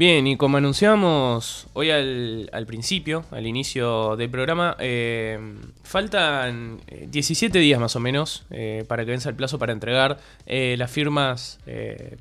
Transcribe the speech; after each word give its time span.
Bien, 0.00 0.26
y 0.26 0.38
como 0.38 0.56
anunciamos 0.56 1.66
hoy 1.74 1.90
al, 1.90 2.64
principio, 2.66 3.26
al 3.30 3.46
inicio 3.46 4.16
del 4.16 4.30
programa, 4.30 4.74
eh, 4.78 5.38
faltan 5.82 6.80
17 7.08 7.58
eh, 7.58 7.60
días 7.60 7.78
más 7.78 7.96
o 7.96 8.00
menos 8.00 8.44
eh, 8.48 8.86
para 8.88 9.04
que 9.04 9.10
venza 9.10 9.28
el 9.28 9.34
plazo 9.34 9.58
para 9.58 9.74
entregar 9.74 10.18
las 10.46 10.90
firmas 10.90 11.58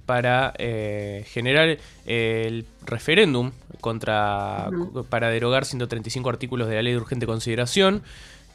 para 0.05 0.53
generar 0.57 1.77
el 2.05 2.65
referéndum 2.85 3.51
contra 3.79 4.69
para 5.07 5.29
derogar 5.29 5.63
135 5.63 6.29
artículos 6.29 6.67
de 6.67 6.75
la 6.75 6.81
ley 6.81 6.91
de 6.91 6.99
urgente 6.99 7.27
consideración. 7.27 8.03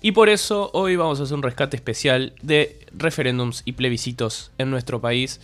Y 0.02 0.12
por 0.12 0.28
eso 0.28 0.68
hoy 0.74 0.96
vamos 0.96 1.18
a 1.20 1.22
hacer 1.22 1.34
un 1.34 1.42
rescate 1.42 1.78
especial 1.78 2.34
de 2.42 2.78
referéndums 2.92 3.62
y 3.64 3.72
plebiscitos 3.72 4.50
en 4.58 4.70
nuestro 4.70 5.00
país 5.00 5.40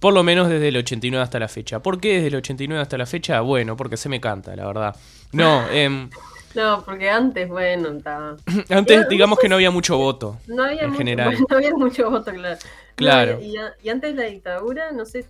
por 0.00 0.14
lo 0.14 0.22
menos 0.22 0.48
desde 0.48 0.68
el 0.68 0.76
89 0.76 1.22
hasta 1.22 1.38
la 1.38 1.48
fecha. 1.48 1.80
¿Por 1.80 2.00
qué 2.00 2.14
desde 2.14 2.28
el 2.28 2.36
89 2.36 2.80
hasta 2.80 2.98
la 2.98 3.06
fecha? 3.06 3.40
Bueno, 3.40 3.76
porque 3.76 3.96
se 3.96 4.08
me 4.08 4.20
canta, 4.20 4.54
la 4.54 4.66
verdad. 4.66 4.96
No, 5.32 5.64
eh, 5.70 6.08
No, 6.54 6.84
porque 6.84 7.10
antes, 7.10 7.48
bueno, 7.48 7.88
estaba... 7.90 8.36
antes, 8.70 9.08
digamos 9.08 9.38
que 9.38 9.48
no 9.48 9.56
había 9.56 9.70
mucho 9.70 9.96
voto. 9.96 10.38
No 10.46 10.64
había 10.64 10.82
en 10.82 10.90
mucho, 10.90 10.98
general. 10.98 11.36
no 11.48 11.56
había 11.56 11.74
mucho 11.74 12.10
voto, 12.10 12.32
claro. 12.32 12.58
Claro. 12.94 13.40
y, 13.40 13.54
y, 13.82 13.88
antes 13.90 14.14
la 14.14 14.24
dictadura, 14.24 14.90
no 14.92 15.04
sé. 15.04 15.26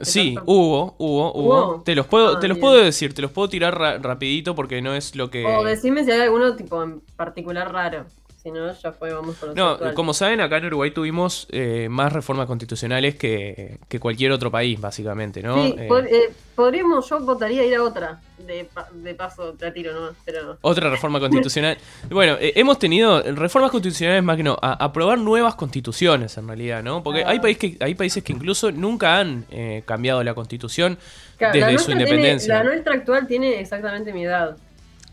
Sí, 0.00 0.36
hubo, 0.44 0.94
hubo, 0.98 1.32
hubo, 1.32 1.82
Te 1.82 1.94
los 1.94 2.06
puedo, 2.06 2.36
ah, 2.36 2.40
te 2.40 2.48
los 2.48 2.58
puedo 2.58 2.76
decir, 2.76 3.14
te 3.14 3.22
los 3.22 3.30
puedo 3.30 3.48
tirar 3.48 3.78
rapidito 4.02 4.54
porque 4.54 4.82
no 4.82 4.94
es 4.94 5.16
lo 5.16 5.30
que. 5.30 5.44
O 5.46 5.64
decime 5.64 6.04
si 6.04 6.10
hay 6.10 6.20
alguno 6.20 6.54
tipo 6.54 6.82
en 6.82 7.00
particular 7.16 7.72
raro 7.72 8.04
no, 8.50 8.72
ya 8.72 8.92
fue, 8.92 9.12
vamos 9.12 9.36
con 9.36 9.54
No, 9.54 9.78
como 9.94 10.14
saben, 10.14 10.40
acá 10.40 10.58
en 10.58 10.66
Uruguay 10.66 10.90
tuvimos 10.90 11.46
eh, 11.50 11.88
más 11.90 12.12
reformas 12.12 12.46
constitucionales 12.46 13.16
que, 13.16 13.78
cualquier 13.98 14.32
otro 14.32 14.50
país, 14.50 14.80
básicamente, 14.80 15.42
¿no? 15.42 15.62
Sí, 15.64 15.74
eh, 15.78 15.88
eh, 16.10 16.32
podríamos, 16.54 17.08
yo 17.08 17.20
votaría 17.20 17.64
ir 17.64 17.74
a 17.74 17.82
otra, 17.82 18.20
de, 18.38 19.14
paso, 19.14 19.54
te 19.54 19.70
tiro, 19.72 19.92
¿no? 19.92 20.14
Pero... 20.24 20.58
Otra 20.60 20.90
reforma 20.90 21.18
constitucional. 21.18 21.78
bueno, 22.10 22.36
hemos 22.40 22.78
tenido 22.78 23.22
reformas 23.22 23.70
constitucionales 23.70 24.22
más 24.22 24.36
que 24.36 24.42
no, 24.42 24.56
a, 24.60 24.72
aprobar 24.84 25.18
nuevas 25.18 25.54
constituciones 25.54 26.36
en 26.36 26.46
realidad, 26.46 26.82
¿no? 26.82 27.02
Porque 27.02 27.24
hay, 27.24 27.38
ah. 27.38 27.40
país 27.40 27.58
que, 27.58 27.76
hay 27.80 27.94
países 27.94 28.22
que 28.22 28.32
incluso 28.32 28.70
nunca 28.70 29.18
han 29.18 29.44
cambiado 29.84 30.22
la 30.22 30.34
constitución 30.34 30.98
desde 31.38 31.78
su 31.78 31.90
independencia. 31.92 32.58
la 32.58 32.64
nuestra 32.64 32.94
actual 32.94 33.26
tiene 33.26 33.60
exactamente 33.60 34.12
mi 34.12 34.24
edad. 34.24 34.56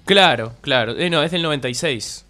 Claro, 0.06 0.52
claro. 0.62 0.94
no, 1.10 1.24
es 1.24 1.32
del 1.32 1.42
96. 1.42 2.26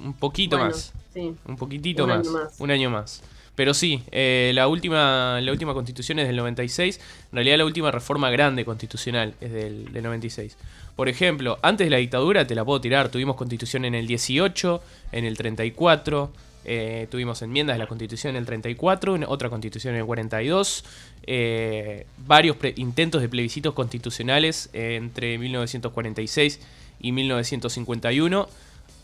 Un 0.00 0.14
poquito 0.14 0.58
más. 0.58 0.92
Un 1.14 1.56
poquitito 1.56 2.06
más, 2.06 2.26
Un 2.58 2.70
año 2.70 2.90
más. 2.90 3.22
Pero 3.56 3.72
sí, 3.72 4.02
eh, 4.12 4.52
la, 4.54 4.68
última, 4.68 5.40
la 5.40 5.50
última 5.50 5.72
constitución 5.72 6.18
es 6.18 6.26
del 6.26 6.36
96. 6.36 7.00
En 7.32 7.36
realidad 7.36 7.56
la 7.56 7.64
última 7.64 7.90
reforma 7.90 8.30
grande 8.30 8.64
constitucional 8.66 9.34
es 9.40 9.50
del, 9.50 9.88
96. 9.92 10.56
Por 10.94 11.08
ejemplo, 11.08 11.58
antes 11.62 11.86
de 11.86 11.90
la 11.90 11.96
dictadura, 11.96 12.46
te 12.46 12.54
la 12.54 12.64
puedo 12.64 12.80
tirar, 12.80 13.08
tuvimos 13.08 13.36
constitución 13.36 13.86
en 13.86 13.94
el 13.94 14.06
18, 14.06 14.82
en 15.12 15.24
el 15.24 15.36
34, 15.38 16.30
eh, 16.66 17.06
tuvimos 17.10 17.40
enmiendas 17.42 17.76
de 17.76 17.78
la 17.78 17.86
constitución 17.86 18.36
en 18.36 18.40
el 18.40 18.46
34, 18.46 19.18
otra 19.26 19.48
constitución 19.48 19.94
en 19.94 20.00
el 20.00 20.06
42, 20.06 20.84
eh, 21.26 22.06
varios 22.26 22.56
intentos 22.76 23.22
de 23.22 23.28
plebiscitos 23.28 23.72
constitucionales 23.72 24.68
entre 24.72 25.38
1946 25.38 26.60
y 27.00 27.12
1951 27.12 28.48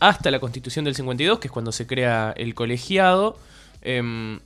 hasta 0.03 0.31
la 0.31 0.39
constitución 0.39 0.83
del 0.83 0.95
52, 0.95 1.39
que 1.39 1.47
es 1.47 1.51
cuando 1.51 1.71
se 1.71 1.87
crea 1.87 2.33
el 2.35 2.53
colegiado. 2.55 3.37
Em, 3.81 4.39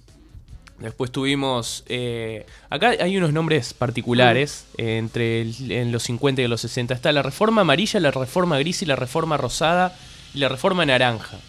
después 0.78 1.12
tuvimos. 1.12 1.84
Eh, 1.88 2.46
acá 2.70 2.90
hay 2.90 3.18
unos 3.18 3.34
nombres 3.34 3.74
particulares 3.74 4.68
eh, 4.78 4.98
entre 4.98 5.42
en 5.42 5.92
los 5.92 6.04
50 6.04 6.44
y 6.44 6.48
los 6.48 6.62
60. 6.62 6.94
Está 6.94 7.12
la 7.12 7.24
reforma 7.24 7.62
amarilla, 7.62 8.00
la 8.00 8.12
reforma 8.12 8.60
gris 8.60 8.84
y 8.84 8.86
la 8.86 8.96
reforma 8.96 9.36
rosada 9.36 9.98
y 10.36 10.38
la 10.38 10.48
reforma 10.48 10.86
naranja. 10.86 11.40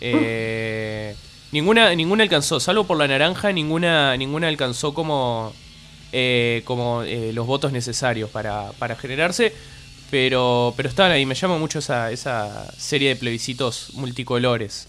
Eh, 0.00 1.14
ninguna, 1.52 1.94
ninguna 1.94 2.22
alcanzó, 2.22 2.58
salvo 2.58 2.84
por 2.84 2.96
la 2.96 3.06
naranja, 3.06 3.52
ninguna, 3.52 4.16
ninguna 4.16 4.48
alcanzó 4.48 4.94
como, 4.94 5.52
como 6.64 7.02
los 7.34 7.46
votos 7.46 7.70
necesarios 7.70 8.30
para, 8.30 8.72
para 8.78 8.96
generarse. 8.96 9.52
Pero, 10.10 10.74
pero 10.76 10.88
estaban 10.88 11.12
ahí, 11.12 11.24
me 11.24 11.34
llama 11.34 11.58
mucho 11.58 11.78
esa, 11.78 12.10
esa 12.10 12.70
serie 12.72 13.10
de 13.10 13.16
plebiscitos 13.16 13.94
multicolores. 13.94 14.88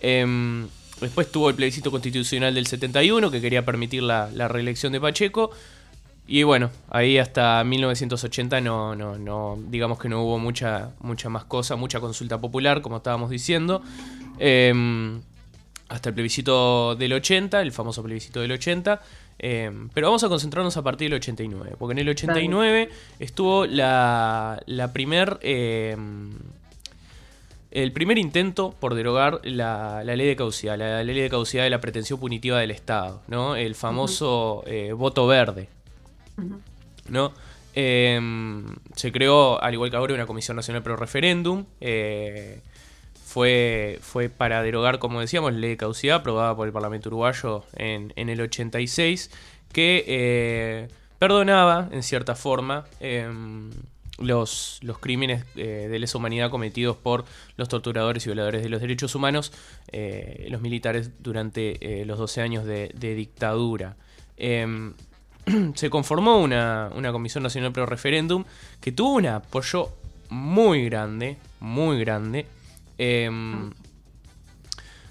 Em, 0.00 0.66
después 1.00 1.30
tuvo 1.30 1.50
el 1.50 1.54
plebiscito 1.54 1.90
constitucional 1.90 2.54
del 2.54 2.66
71, 2.66 3.30
que 3.30 3.40
quería 3.40 3.64
permitir 3.64 4.02
la, 4.02 4.48
reelección 4.48 4.92
de 4.92 5.00
Pacheco. 5.00 5.50
Y 6.26 6.44
bueno, 6.44 6.70
ahí 6.88 7.18
hasta 7.18 7.62
1980 7.64 8.60
no, 8.60 8.94
no, 8.94 9.18
no, 9.18 9.58
digamos 9.68 9.98
que 9.98 10.08
no 10.08 10.22
hubo 10.22 10.38
mucha, 10.38 10.90
mucha 11.00 11.28
más 11.28 11.44
cosa, 11.44 11.76
mucha 11.76 12.00
consulta 12.00 12.40
popular, 12.40 12.80
como 12.80 12.98
estábamos 12.98 13.28
diciendo. 13.28 13.82
Em, 14.38 15.20
hasta 15.88 16.08
el 16.08 16.14
plebiscito 16.14 16.96
del 16.96 17.12
80, 17.12 17.60
el 17.60 17.72
famoso 17.72 18.02
plebiscito 18.02 18.40
del 18.40 18.52
80. 18.52 19.02
Em, 19.38 19.88
pero 19.88 20.06
vamos 20.06 20.22
a 20.24 20.28
concentrarnos 20.28 20.76
a 20.76 20.82
partir 20.82 21.10
del 21.10 21.16
89, 21.16 21.76
porque 21.78 21.92
en 21.92 21.98
el 21.98 22.08
89 22.08 22.90
estuvo 23.18 23.66
la, 23.66 24.62
la 24.66 24.92
primer, 24.92 25.38
em, 25.42 26.30
el 27.70 27.92
primer 27.92 28.18
intento 28.18 28.74
por 28.78 28.94
derogar 28.94 29.40
la, 29.44 30.04
ley 30.04 30.26
de 30.26 30.36
caducidad, 30.36 30.78
la, 30.78 31.02
ley 31.02 31.18
de 31.18 31.28
caducidad 31.28 31.64
de 31.64 31.70
la 31.70 31.80
pretensión 31.80 32.20
punitiva 32.20 32.60
del 32.60 32.70
Estado, 32.70 33.22
¿no? 33.26 33.56
El 33.56 33.74
famoso 33.74 34.62
eh, 34.66 34.92
voto 34.92 35.26
verde, 35.26 35.68
¿no? 37.08 37.32
Em, 37.74 38.66
se 38.94 39.10
creó, 39.10 39.60
al 39.62 39.74
igual 39.74 39.90
que 39.90 39.96
ahora, 39.96 40.14
una 40.14 40.26
Comisión 40.26 40.56
Nacional 40.56 40.82
Pro 40.82 40.96
Referéndum. 40.96 41.64
Eh, 41.80 42.60
fue, 43.32 43.98
fue 44.02 44.28
para 44.28 44.62
derogar, 44.62 44.98
como 44.98 45.20
decíamos, 45.20 45.54
la 45.54 45.58
ley 45.58 45.70
de 45.70 45.76
caducidad 45.78 46.16
aprobada 46.16 46.54
por 46.54 46.66
el 46.66 46.72
Parlamento 46.74 47.08
Uruguayo 47.08 47.64
en, 47.76 48.12
el 48.14 48.38
86, 48.38 49.30
que 49.72 50.04
eh, 50.06 50.88
perdonaba, 51.18 51.88
en 51.92 52.02
cierta 52.02 52.34
forma, 52.34 52.84
em, 53.00 53.70
los, 54.18 54.80
los, 54.82 54.98
crímenes 54.98 55.46
eh, 55.56 55.88
de 55.90 55.98
lesa 55.98 56.18
humanidad 56.18 56.50
cometidos 56.50 56.98
por 56.98 57.24
los 57.56 57.70
torturadores 57.70 58.26
y 58.26 58.28
violadores 58.28 58.62
de 58.62 58.68
los 58.68 58.82
derechos 58.82 59.14
humanos, 59.14 59.50
eh, 59.92 60.48
los 60.50 60.60
militares 60.60 61.22
durante 61.22 62.04
los 62.04 62.18
12 62.18 62.42
años 62.42 62.66
de, 62.66 62.90
dictadura. 63.00 63.96
Em, 64.36 64.92
se 65.74 65.88
conformó 65.88 66.38
una, 66.38 66.90
una 66.94 67.12
Comisión 67.12 67.42
Nacional 67.42 67.72
Pro 67.72 67.86
Referéndum 67.86 68.44
que 68.82 68.92
tuvo 68.92 69.14
un 69.14 69.24
apoyo 69.24 69.88
muy 70.28 70.84
grande, 70.84 71.38
muy 71.60 71.98
grande, 71.98 72.46
Em, 73.04 73.72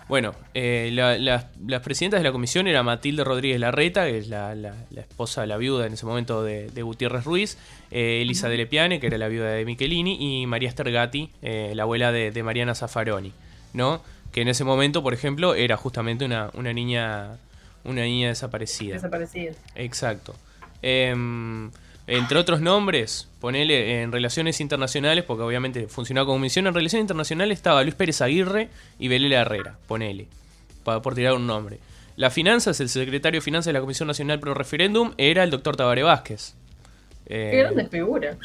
bueno, 0.08 0.34
eh, 0.54 0.92
las 0.94 1.82
presidentas 1.82 2.22
de 2.22 2.24
la 2.24 2.32
comisión 2.32 2.68
era 2.68 2.84
Matilde 2.84 3.26
Rodríguez 3.26 3.60
Larreta, 3.60 4.06
que 4.06 4.18
es 4.18 4.30
la, 4.30 4.54
esposa, 4.96 5.46
la 5.46 5.58
viuda 5.58 5.88
en 5.88 5.94
ese 5.94 6.06
momento 6.06 6.42
de, 6.42 6.82
Gutiérrez 6.82 7.26
Ruiz, 7.26 7.58
eh, 7.92 8.22
Elisa 8.22 8.48
de 8.48 8.56
Lepiane, 8.56 9.02
que 9.02 9.08
era 9.08 9.18
la 9.18 9.28
viuda 9.28 9.50
de 9.50 9.66
Michelini, 9.66 10.42
y 10.42 10.46
María 10.48 10.72
Stergati, 10.72 11.32
eh, 11.42 11.74
la 11.76 11.84
abuela 11.84 12.14
de, 12.14 12.44
Mariana 12.44 12.76
Zaffaroni, 12.76 13.34
¿no? 13.74 14.02
Que 14.32 14.42
en 14.42 14.48
ese 14.48 14.64
momento, 14.64 15.04
por 15.04 15.14
ejemplo, 15.14 15.54
era 15.54 15.76
justamente 15.76 16.24
una, 16.24 16.50
una 16.54 16.72
niña 16.72 17.38
una 17.84 18.04
niña 18.04 18.30
desaparecida. 18.30 18.94
Desaparecida. 18.94 19.52
Exacto. 19.76 20.36
Entre 22.14 22.38
otros 22.38 22.60
nombres, 22.60 23.30
ponele 23.40 24.02
en 24.02 24.12
relaciones 24.12 24.60
internacionales, 24.60 25.24
porque 25.24 25.44
obviamente 25.44 25.88
funcionaba 25.88 26.26
como 26.26 26.40
misión, 26.40 26.68
en 26.68 26.74
relaciones 26.74 27.04
internacionales 27.04 27.58
estaba 27.58 27.82
Luis 27.84 27.96
Pérez 27.96 28.20
Aguirre 28.20 28.68
y 29.00 29.08
Belela 29.08 29.40
Herrera, 29.40 29.78
ponele, 29.88 30.28
para, 30.84 31.02
por 31.02 31.16
tirar 31.16 31.36
un 31.36 31.48
nombre. 31.48 31.80
Las 32.18 32.34
finanzas, 32.34 32.82
el 32.82 32.90
secretario 32.90 33.40
de 33.40 33.42
finanzas 33.42 33.68
de 33.68 33.74
la 33.74 33.80
Comisión 33.80 34.08
Nacional 34.08 34.42
Pro 34.42 34.54
Referéndum 34.54 35.14
era 35.18 35.46
el 35.46 35.52
doctor 35.52 35.78
Tabaré 35.78 36.04
Vázquez. 36.04 36.54
Eh, 37.28 37.48
Qué 37.50 37.58
grandes 37.60 37.90
figuras. 37.90 38.36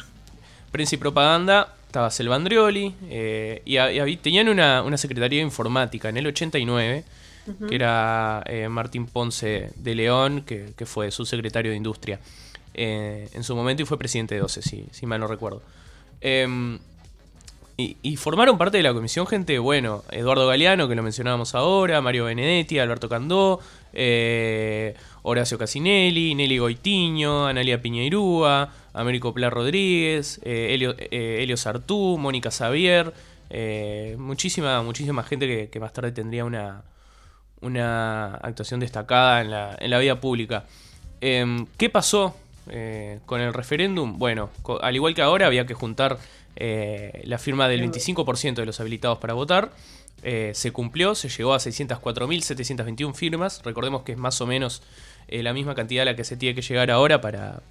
Prensa 0.71 0.95
y 0.95 0.97
propaganda 0.97 1.75
estaba 1.87 2.09
Selvandrioli 2.09 2.95
eh, 3.09 3.63
y, 3.65 4.15
tenían 4.15 4.47
una, 4.47 4.97
secretaría 4.97 5.39
de 5.39 5.45
informática 5.45 6.07
en 6.07 6.15
el 6.15 6.27
89 6.27 7.03
que 7.67 7.75
era 7.75 8.43
eh, 8.45 8.69
Martín 8.69 9.07
Ponce 9.07 9.71
de 9.75 9.95
León, 9.95 10.43
que, 10.45 10.73
que 10.77 10.85
fue 10.85 11.11
su 11.11 11.25
secretario 11.25 11.71
de 11.71 11.77
industria. 11.77 12.19
Eh, 12.73 13.29
en 13.33 13.43
su 13.43 13.55
momento 13.55 13.81
y 13.81 13.85
fue 13.85 13.97
presidente 13.97 14.35
de 14.35 14.41
12, 14.41 14.61
si, 14.61 14.85
si 14.91 15.05
mal 15.05 15.19
no 15.19 15.27
recuerdo. 15.27 15.61
Em, 16.21 16.79
y, 17.79 18.15
formaron 18.17 18.57
parte 18.57 18.77
de 18.77 18.83
la 18.83 18.93
comisión 18.93 19.27
gente, 19.27 19.59
bueno, 19.59 20.03
Eduardo 20.11 20.47
Galeano, 20.47 20.87
que 20.87 20.95
lo 20.95 21.03
mencionábamos 21.03 21.53
ahora, 21.53 22.01
Mario 22.01 22.25
Benedetti, 22.25 22.79
Alberto 22.79 23.07
Candó, 23.07 23.59
eh, 23.93 24.95
Horacio 25.21 25.59
Casinelli, 25.59 26.33
Nelly 26.33 26.57
Goitiño, 26.57 27.45
Analia 27.45 27.79
Piñeirúa, 27.79 28.73
Américo 28.93 29.31
Pla 29.31 29.51
Rodríguez, 29.51 30.39
eh, 30.43 30.95
Helio, 31.39 31.57
Sartú, 31.57 32.17
Mónica 32.17 32.49
Xavier, 32.49 33.13
muchísima, 34.17 34.81
muchísima 34.81 35.21
gente 35.21 35.69
que, 35.69 35.79
más 35.79 35.93
tarde 35.93 36.11
tendría 36.11 36.45
una, 36.45 36.83
una 37.61 38.35
actuación 38.35 38.79
destacada 38.79 39.41
en 39.41 39.51
la, 39.51 39.77
en 39.79 39.91
la 39.91 39.99
vida 39.99 40.19
pública. 40.19 40.65
Em, 41.21 41.67
¿Qué 41.77 41.91
pasó 41.91 42.35
eh, 42.69 43.19
con 43.25 43.41
el 43.41 43.53
referéndum, 43.53 44.17
bueno, 44.17 44.49
al 44.81 44.95
igual 44.95 45.13
que 45.13 45.21
ahora 45.21 45.47
había 45.47 45.65
que 45.65 45.73
juntar 45.73 46.17
eh, 46.55 47.21
la 47.25 47.37
firma 47.37 47.67
del 47.67 47.81
25% 47.81 48.55
de 48.55 48.65
los 48.65 48.79
habilitados 48.79 49.17
para 49.19 49.33
votar. 49.33 49.71
se 50.21 50.71
cumplió, 50.71 51.15
se 51.15 51.29
llegó 51.29 51.53
a 51.53 51.57
604.721 51.57 53.13
firmas. 53.13 53.61
Recordemos 53.63 54.03
que 54.03 54.13
es 54.13 54.17
más 54.17 54.41
o 54.41 54.47
menos 54.47 54.81
la 55.29 55.53
misma 55.53 55.75
cantidad 55.75 56.03
a 56.03 56.05
la 56.05 56.15
que 56.15 56.23
se 56.23 56.37
tiene 56.37 56.55
que 56.55 56.61
llegar 56.61 56.89
ahora 56.89 57.21
para, 57.21 57.61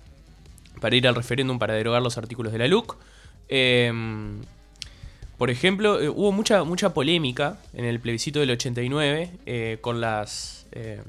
para 0.81 0.95
ir 0.95 1.07
al 1.09 1.15
referéndum 1.15 1.59
para 1.59 1.75
derogar 1.75 2.03
los 2.03 2.19
artículos 2.19 2.53
de 2.53 2.59
la 2.59 2.69
LUC. 2.69 2.97
Em, 3.49 4.43
por 5.39 5.51
ejemplo, 5.51 5.99
hubo 6.13 6.33
mucha, 6.33 6.65
mucha 6.65 6.95
polémica 6.95 7.59
en 7.75 7.85
el 7.85 8.01
plebiscito 8.01 8.41
del 8.41 8.53
89 8.53 9.79
con 9.81 10.01
las 10.01 10.67
em, 10.73 11.03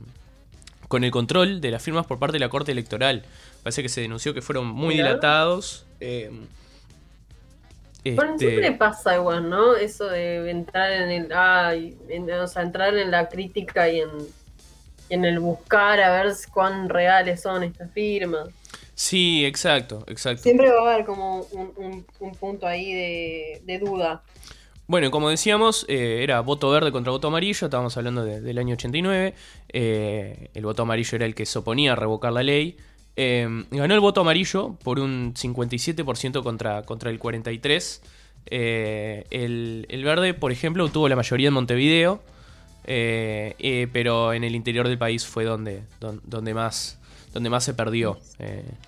con 0.88 1.04
el 1.04 1.12
control 1.12 1.62
de 1.62 1.72
las 1.72 1.81
firmas 1.81 2.06
por 2.06 2.19
parte 2.19 2.34
de 2.34 2.39
la 2.39 2.50
Corte 2.50 2.72
Electoral. 2.72 3.24
Parece 3.63 3.84
que 3.84 3.89
se 3.89 4.01
denunció 4.01 4.34
que 4.34 4.42
fueron 4.42 4.68
muy 4.68 4.95
dilatados. 4.95 5.86
Eh, 6.00 6.31
bueno, 8.16 8.34
este, 8.34 8.50
siempre 8.50 8.72
pasa 8.74 9.16
igual, 9.16 9.50
¿no? 9.50 9.75
Eso 9.75 10.06
de 10.06 10.50
entrar 10.50 10.92
en 10.92 11.10
el. 11.10 12.31
o 12.31 12.48
sea, 12.48 12.62
entrar 12.62 12.95
en 12.98 13.12
la 13.12 13.28
crítica 13.28 13.89
y 13.89 14.00
en, 14.00 14.10
en 15.10 15.25
el 15.25 15.39
buscar 15.39 16.00
a 16.00 16.24
ver 16.24 16.34
cuán 16.54 16.89
reales 16.89 17.42
son 17.42 17.63
estas 17.63 17.92
firmas. 17.92 18.50
Sí, 18.95 19.45
exacto, 19.45 20.04
exacto. 20.07 20.44
Siempre 20.44 20.72
va 20.72 20.80
a 20.80 20.94
haber 20.94 21.06
como 21.06 21.42
un, 21.42 22.06
punto 22.39 22.66
ahí 22.66 22.94
de, 22.94 23.62
de 23.63 23.80
duda. 23.80 24.24
Bueno, 24.88 25.12
como 25.12 25.30
decíamos, 25.30 25.86
eh, 25.89 26.24
era 26.24 26.39
voto 26.39 26.69
verde 26.69 26.94
contra 26.94 27.12
voto 27.12 27.28
amarillo, 27.28 27.68
estábamos 27.68 27.98
hablando 27.98 28.24
del 28.24 28.57
año 28.57 28.75
89, 28.75 29.34
eh, 29.68 30.50
el 30.54 30.63
voto 30.63 30.84
amarillo 30.84 31.18
era 31.18 31.25
el 31.25 31.36
que 31.36 31.45
se 31.45 31.60
oponía 31.60 31.92
a 31.92 31.95
revocar 31.98 32.31
la 32.31 32.42
ley, 32.42 32.78
eh, 33.18 33.66
ganó 33.69 33.94
el 33.94 34.00
voto 34.00 34.22
amarillo 34.22 34.78
por 34.81 35.00
un 35.00 35.34
57% 35.34 36.42
contra, 36.42 36.84
contra 36.84 37.10
el 37.10 37.19
43%, 37.19 38.00
el, 38.45 39.86
el, 39.89 40.04
verde, 40.06 40.34
por 40.34 40.54
ejemplo, 40.54 40.86
obtuvo 40.86 41.10
la 41.10 41.18
mayoría 41.18 41.50
en 41.50 41.54
Montevideo, 41.54 42.22
pero 42.86 44.31
en 44.31 44.45
el 44.45 44.56
interior 44.56 44.88
del 44.88 44.98
país 44.98 45.25
fue 45.25 45.44
donde, 45.44 45.84
donde, 46.00 46.54
más 46.54 46.98
donde 47.34 47.50
más 47.50 47.66
se 47.66 47.74
perdió. 47.74 48.19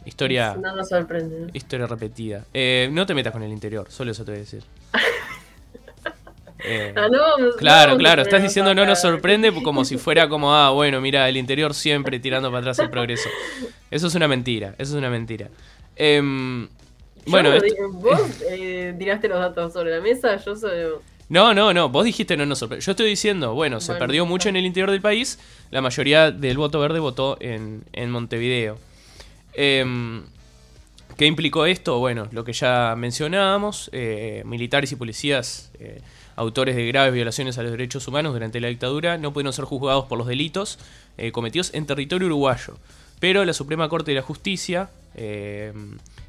historia. 0.06 0.56
No 0.56 0.82
sorprende. 0.86 1.50
Historia 1.52 1.88
repetida. 1.88 2.46
no 2.90 3.06
te 3.06 3.14
metas 3.14 3.34
con 3.34 3.44
el 3.44 3.52
interior, 3.52 3.92
solo 3.92 4.12
eso 4.12 4.24
te 4.24 4.32
voy 4.32 4.38
a 4.38 4.44
decir. 4.44 4.64
Eh, 6.72 6.94
ah, 6.96 7.08
claro, 7.58 7.98
claro, 7.98 8.22
estás 8.22 8.44
diciendo 8.44 8.76
no 8.76 8.86
nos 8.86 9.02
sorprende 9.02 9.52
como 9.64 9.84
si 9.84 9.98
fuera 9.98 10.30
como, 10.30 10.54
ah, 10.54 10.70
bueno, 10.70 11.02
mira, 11.02 11.28
el 11.28 11.36
interior 11.36 11.74
siempre 11.74 12.20
tirando 12.20 12.50
para 12.50 12.60
atrás 12.60 12.80
el 12.80 12.92
progreso. 12.92 13.28
Eso 13.90 14.06
es 14.06 14.14
una 14.14 14.28
mentira, 14.28 14.76
eso 14.78 14.92
es 14.92 14.98
una 14.98 15.10
mentira. 15.10 15.50
Em, 15.96 16.68
bueno, 17.26 17.50
vos 17.94 18.22
eh, 18.52 18.94
tiraste 19.00 19.28
los 19.28 19.40
datos 19.40 19.74
sobre 19.74 19.96
la 19.96 20.02
mesa, 20.02 20.38
yo 20.38 20.56
soy... 20.56 20.72
No, 21.28 21.56
no, 21.56 21.74
no, 21.74 21.90
vos 21.90 22.06
dijiste 22.06 22.38
no 22.38 22.46
nos 22.46 22.60
sorprende. 22.60 22.86
Yo 22.86 22.92
estoy 22.92 23.10
diciendo, 23.10 23.56
bueno, 23.56 23.80
se 23.82 23.96
perdió 23.96 24.28
mucho 24.28 24.50
en 24.50 24.56
el 24.56 24.66
interior 24.66 24.92
del 24.92 25.02
país, 25.02 25.40
la 25.72 25.82
mayoría 25.82 26.32
del 26.32 26.58
voto 26.58 26.80
verde 26.80 27.00
votó 27.00 27.38
en, 27.40 28.12
Montevideo. 28.12 28.78
Em, 29.54 30.24
¿Qué 31.18 31.26
implicó 31.26 31.66
esto? 31.66 31.98
Bueno, 31.98 32.28
lo 32.32 32.44
que 32.44 32.54
ya 32.54 32.94
mencionábamos, 32.96 33.90
eh, 33.92 34.44
militares 34.46 34.92
y 34.92 34.96
policías 34.96 35.72
autores 36.40 36.74
de 36.78 36.88
graves 36.88 37.14
violaciones 37.14 37.58
a 37.58 37.64
los 37.64 37.72
derechos 37.72 38.08
humanos 38.08 38.32
durante 38.32 38.62
la 38.62 38.70
dictadura 38.70 39.18
no 39.18 39.34
pudieron 39.34 39.52
ser 39.52 39.66
juzgados 39.66 40.06
por 40.06 40.18
los 40.18 40.26
delitos 40.26 40.80
eh, 41.18 41.34
cometidos 41.34 41.72
en 41.74 41.86
territorio 41.86 42.28
uruguayo. 42.28 42.78
Pero 43.20 43.44
la 43.44 43.52
Suprema 43.52 43.90
Corte 43.90 44.12
de 44.12 44.16
la 44.16 44.22
Justicia 44.22 44.90
eh, 45.16 45.74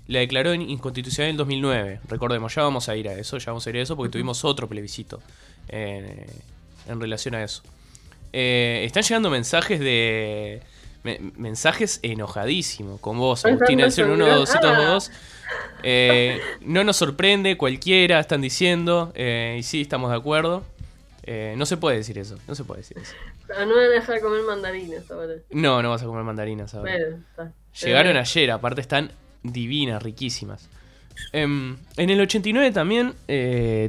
la 0.09 0.19
declaró 0.19 0.53
inconstitucional 0.53 1.31
en 1.31 1.37
2009. 1.37 2.01
Recordemos, 2.09 2.53
ya 2.53 2.63
vamos 2.63 2.89
a 2.89 2.97
ir 2.97 3.09
a 3.09 3.15
eso, 3.15 3.39
ya 3.39 3.53
vamos 3.53 3.65
a 3.65 3.71
ir 3.71 3.77
a 3.77 3.83
eso 3.83 3.97
porque 3.97 4.11
tuvimos 4.11 4.45
otro 4.45 4.69
plebiscito 4.69 5.23
eh, 5.69 6.27
en 6.89 7.01
relación 7.01 7.37
a 7.37 7.45
eso. 7.45 7.63
están 8.33 9.05
llegando 9.05 9.31
mensajes 9.31 9.79
de... 9.79 10.61
mensajes 11.37 12.01
enojadísimos 12.03 12.99
con 12.99 13.17
vos, 13.17 13.45
del 13.45 13.59
01222. 13.59 15.13
Eh, 15.83 16.41
no 16.61 16.85
nos 16.85 16.97
sorprende, 16.97 17.57
cualquiera 17.57 18.21
están 18.21 18.41
diciendo, 18.41 19.13
eh, 19.15 19.57
y 19.59 19.63
sí, 19.63 19.83
estamos 19.83 20.11
de 20.11 20.17
acuerdo. 20.17 20.63
Eh, 21.23 21.55
no 21.57 21.67
se 21.67 21.77
puede 21.77 21.99
decir 21.99 22.19
eso, 22.19 22.39
no 22.49 22.55
se 22.55 22.65
puede 22.65 22.81
decir 22.81 22.99
eso. 22.99 23.15
no 23.49 23.75
voy 23.75 23.85
a 23.85 23.89
dejar 23.89 24.21
comer 24.21 24.43
mandarinas 24.43 25.11
ahora. 25.11 25.35
No, 25.51 25.83
no 25.83 25.91
vas 25.91 26.03
a 26.03 26.07
comer 26.07 26.25
mandarinas 26.25 26.75
ahora. 26.75 26.93
Llegaron 27.83 28.17
ayer, 28.17 28.51
aparte 28.51 28.81
están 28.81 29.13
divinas, 29.43 30.03
riquísimas. 30.03 30.69
Em, 31.33 31.77
en 31.97 32.11
el 32.11 32.21
89 32.21 32.71
también 32.73 33.15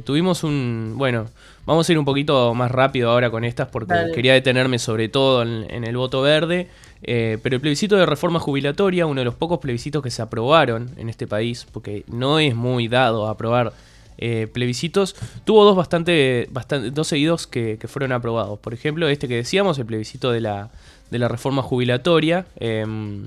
tuvimos 0.04 0.44
un... 0.44 0.94
Bueno, 0.96 1.28
vamos 1.64 1.88
a 1.88 1.92
ir 1.92 1.98
un 1.98 2.04
poquito 2.04 2.54
más 2.54 2.70
rápido 2.70 3.10
ahora 3.10 3.30
con 3.30 3.44
estas 3.44 3.68
porque 3.68 3.94
quería 4.14 4.34
detenerme 4.34 4.78
sobre 4.78 5.08
todo 5.08 5.42
en 5.42 5.84
el 5.84 5.96
voto 5.96 6.20
verde. 6.20 6.68
Eh, 7.04 7.38
pero 7.42 7.56
el 7.56 7.60
plebiscito 7.60 7.96
de 7.96 8.06
reforma 8.06 8.38
jubilatoria, 8.38 9.06
uno 9.06 9.20
de 9.20 9.24
los 9.24 9.34
pocos 9.34 9.58
plebiscitos 9.58 10.02
que 10.02 10.10
se 10.10 10.22
aprobaron 10.22 10.90
en 10.96 11.08
este 11.08 11.26
país, 11.26 11.66
porque 11.72 12.04
no 12.06 12.38
es 12.38 12.54
muy 12.54 12.88
dado 12.88 13.26
a 13.26 13.32
aprobar 13.32 13.72
eh, 14.18 14.46
plebiscitos, 14.52 15.16
tuvo 15.44 15.64
dos 15.64 15.74
bastante, 15.74 16.48
bastante 16.52 16.90
dos 16.90 17.08
seguidos 17.08 17.46
que, 17.46 17.78
fueron 17.88 18.12
aprobados. 18.12 18.58
Por 18.60 18.72
ejemplo, 18.72 19.08
este 19.08 19.26
que 19.26 19.36
decíamos, 19.36 19.78
el 19.78 19.86
plebiscito 19.86 20.30
de 20.30 20.40
la, 20.40 20.70
de 21.10 21.18
la 21.18 21.26
reforma 21.26 21.62
jubilatoria, 21.62 22.46
em, 22.60 23.26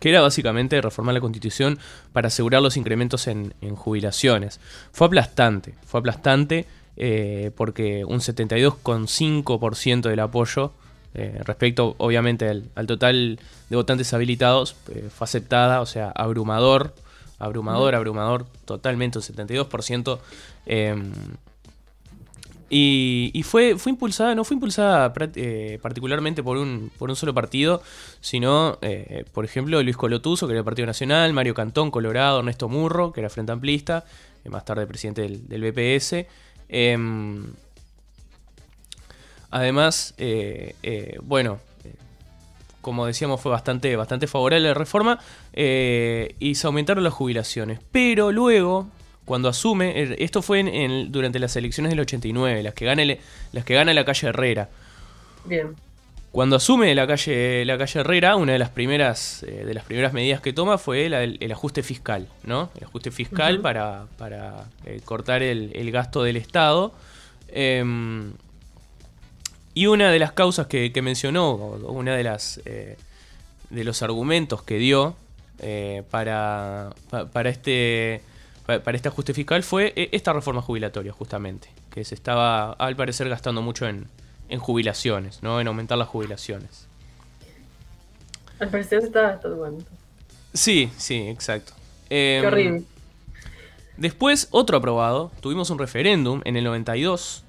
que 0.00 0.10
era 0.10 0.20
básicamente 0.20 0.78
reformar 0.82 1.14
la 1.14 1.20
constitución 1.20 1.78
para 2.12 2.28
asegurar 2.28 2.60
los 2.60 2.76
incrementos 2.76 3.26
en, 3.26 3.54
jubilaciones. 3.76 4.60
Fue 4.92 5.06
aplastante, 5.06 5.74
fue 5.86 6.00
aplastante 6.00 6.66
eh, 6.98 7.50
porque 7.56 8.04
un 8.04 8.18
72,5% 8.18 10.02
del 10.02 10.20
apoyo 10.20 10.72
eh, 11.16 11.40
respecto 11.44 11.94
obviamente 11.98 12.48
al, 12.48 12.86
total 12.88 13.38
de 13.70 13.76
votantes 13.76 14.12
habilitados, 14.12 14.74
eh, 14.92 15.08
fue 15.14 15.26
aceptada, 15.26 15.80
o 15.80 15.86
sea, 15.86 16.10
abrumador, 16.10 16.92
abrumador, 17.38 17.94
abrumador, 17.94 18.46
totalmente 18.64 19.18
un 19.18 19.22
72%. 19.22 20.18
Em, 20.66 21.12
y, 22.76 23.40
fue, 23.44 23.78
fue 23.78 23.90
impulsada, 23.90 24.34
no 24.34 24.42
fue 24.42 24.56
impulsada 24.56 25.12
eh, 25.36 25.78
particularmente 25.80 26.42
por 26.42 26.56
un, 26.56 26.90
por 26.98 27.08
un 27.08 27.14
solo 27.14 27.32
partido, 27.32 27.80
sino, 28.20 28.80
por 29.32 29.44
ejemplo, 29.44 29.80
Luis 29.80 29.96
Colotuso, 29.96 30.48
que 30.48 30.54
era 30.54 30.58
el 30.60 30.64
Partido 30.64 30.86
Nacional, 30.86 31.32
Mario 31.32 31.54
Cantón, 31.54 31.92
Colorado, 31.92 32.40
Ernesto 32.40 32.68
Murro, 32.68 33.12
que 33.12 33.20
era 33.20 33.30
Frente 33.30 33.52
Amplista, 33.52 34.04
más 34.48 34.64
tarde 34.64 34.88
presidente 34.88 35.22
del, 35.22 35.46
del 35.46 35.70
BPS. 35.70 36.26
Em, 39.54 39.60
Además, 39.60 40.14
eh, 40.18 40.74
eh, 40.82 41.16
bueno, 41.22 41.60
como 42.80 43.06
decíamos, 43.06 43.40
fue 43.40 43.52
bastante, 43.52 43.94
bastante 43.96 44.26
favorable 44.26 44.68
la 44.68 44.74
reforma 44.74 45.18
eh, 45.52 46.34
y 46.40 46.56
se 46.56 46.66
aumentaron 46.66 47.04
las 47.04 47.12
jubilaciones. 47.12 47.78
Pero 47.92 48.32
luego, 48.32 48.88
cuando 49.24 49.48
asume, 49.48 50.16
esto 50.18 50.42
fue 50.42 50.60
en, 50.60 51.12
durante 51.12 51.38
las 51.38 51.54
elecciones 51.56 51.90
del 51.90 52.00
89, 52.00 52.62
las 52.62 52.74
que 52.74 52.84
gana, 52.84 53.04
las 53.52 53.64
que 53.64 53.74
gana 53.74 53.94
la 53.94 54.04
calle 54.04 54.28
Herrera. 54.28 54.68
Bien. 55.44 55.76
Cuando 56.32 56.56
asume 56.56 56.92
la 56.96 57.06
calle, 57.06 57.64
la 57.64 57.78
calle 57.78 58.00
Herrera, 58.00 58.34
una 58.34 58.54
de 58.54 58.58
las 58.58 58.70
primeras, 58.70 59.46
de 59.46 59.72
las 59.72 59.84
primeras 59.84 60.12
medidas 60.12 60.40
que 60.40 60.52
toma 60.52 60.78
fue 60.78 61.06
el, 61.06 61.52
ajuste 61.52 61.84
fiscal, 61.84 62.26
¿no? 62.42 62.70
El 62.76 62.84
ajuste 62.84 63.12
fiscal 63.12 63.60
para, 63.60 64.06
para 64.18 64.64
cortar 65.04 65.44
el, 65.44 65.70
el, 65.76 65.92
gasto 65.92 66.24
del 66.24 66.36
Estado. 66.36 66.92
Em, 67.48 68.32
y 69.74 69.86
una 69.86 70.10
de 70.10 70.18
las 70.18 70.32
causas 70.32 70.68
que, 70.68 70.92
mencionó, 71.02 71.54
una 71.54 72.14
de 72.14 72.22
las 72.22 72.60
eh, 72.64 72.96
de 73.70 73.84
los 73.84 74.02
argumentos 74.02 74.62
que 74.62 74.78
dio 74.78 75.16
eh, 75.58 76.04
para, 76.10 76.90
para, 77.32 77.50
este 77.50 78.22
para 78.66 78.96
este 78.96 79.08
ajuste 79.08 79.34
fiscal 79.34 79.62
fue 79.62 79.92
eh, 79.96 80.08
esta 80.12 80.32
reforma 80.32 80.62
jubilatoria, 80.62 81.12
justamente, 81.12 81.68
que 81.90 82.04
se 82.04 82.14
estaba, 82.14 82.72
al 82.72 82.96
parecer, 82.96 83.28
gastando 83.28 83.62
mucho 83.62 83.86
en, 83.86 84.08
jubilaciones, 84.58 85.42
¿no? 85.42 85.60
En 85.60 85.66
aumentar 85.66 85.98
las 85.98 86.06
jubilaciones. 86.06 86.86
Al 88.60 88.68
parecer 88.68 89.00
se 89.00 89.08
estaba 89.08 89.30
gastando 89.32 89.78
Sí, 90.52 90.92
sí, 90.96 91.26
exacto. 91.26 91.72
Qué 92.08 92.38
em, 92.38 92.46
horrible. 92.46 92.82
Después, 93.96 94.46
otro 94.52 94.76
aprobado. 94.76 95.32
Tuvimos 95.40 95.70
un 95.70 95.80
referéndum 95.80 96.40
en 96.44 96.56
el 96.56 96.62
92 96.62 97.44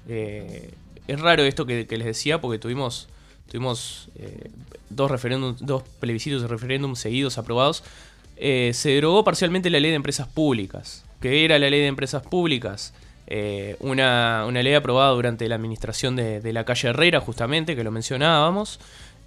es 1.08 1.20
raro 1.20 1.44
esto 1.44 1.66
que, 1.66 1.86
les 1.88 2.04
decía 2.04 2.40
porque 2.40 2.58
tuvimos, 2.58 3.08
tuvimos 3.50 4.08
eh, 4.16 4.50
dos, 4.90 5.10
referéndums, 5.10 5.64
dos 5.64 5.82
plebiscitos 6.00 6.42
de 6.42 6.48
referéndum 6.48 6.96
seguidos 6.96 7.38
aprobados. 7.38 7.84
Eh, 8.36 8.72
se 8.74 8.90
derogó 8.90 9.24
parcialmente 9.24 9.70
la 9.70 9.80
ley 9.80 9.90
de 9.90 9.96
empresas 9.96 10.28
públicas. 10.28 11.04
¿Qué 11.20 11.44
era 11.44 11.58
la 11.58 11.70
ley 11.70 11.80
de 11.80 11.86
empresas 11.86 12.22
públicas? 12.22 12.92
Eh, 13.28 13.76
una, 13.80 14.46
ley 14.50 14.74
aprobada 14.74 15.10
durante 15.12 15.48
la 15.48 15.54
administración 15.54 16.16
de, 16.16 16.52
la 16.52 16.64
calle 16.64 16.88
Herrera, 16.88 17.20
justamente, 17.20 17.74
que 17.74 17.82
lo 17.82 17.90
mencionábamos, 17.90 18.78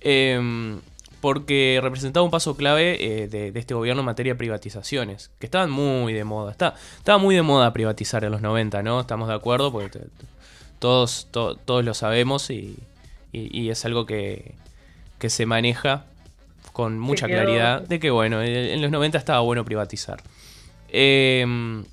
em, 0.01 0.79
porque 1.21 1.79
representaba 1.81 2.23
un 2.23 2.31
paso 2.31 2.55
clave 2.55 3.27
de, 3.29 3.51
este 3.55 3.73
gobierno 3.73 4.01
en 4.01 4.05
materia 4.05 4.33
de 4.33 4.37
privatizaciones, 4.37 5.31
que 5.39 5.47
estaban 5.47 5.71
muy 5.71 6.13
de 6.13 6.23
moda. 6.23 6.51
Está, 6.51 6.75
estaba 6.97 7.17
muy 7.17 7.35
de 7.35 7.41
moda 7.41 7.73
privatizar 7.73 8.23
en 8.23 8.31
los 8.31 8.41
90, 8.41 8.83
¿no? 8.83 9.01
Estamos 9.01 9.27
de 9.27 9.33
acuerdo, 9.33 9.71
porque 9.71 9.99
todos, 10.79 11.27
todos 11.31 11.85
lo 11.85 11.93
sabemos 11.93 12.49
y, 12.49 12.77
es 13.31 13.85
algo 13.85 14.05
que, 14.05 14.55
que 15.19 15.29
se 15.29 15.45
maneja 15.45 16.05
con 16.73 16.97
mucha 16.97 17.27
claridad 17.27 17.81
de 17.81 17.99
que, 17.99 18.09
bueno, 18.09 18.41
en 18.41 18.81
los 18.81 18.89
90 18.89 19.17
estaba 19.17 19.41
bueno 19.41 19.65
privatizar. 19.65 20.21
Em, 20.91 21.83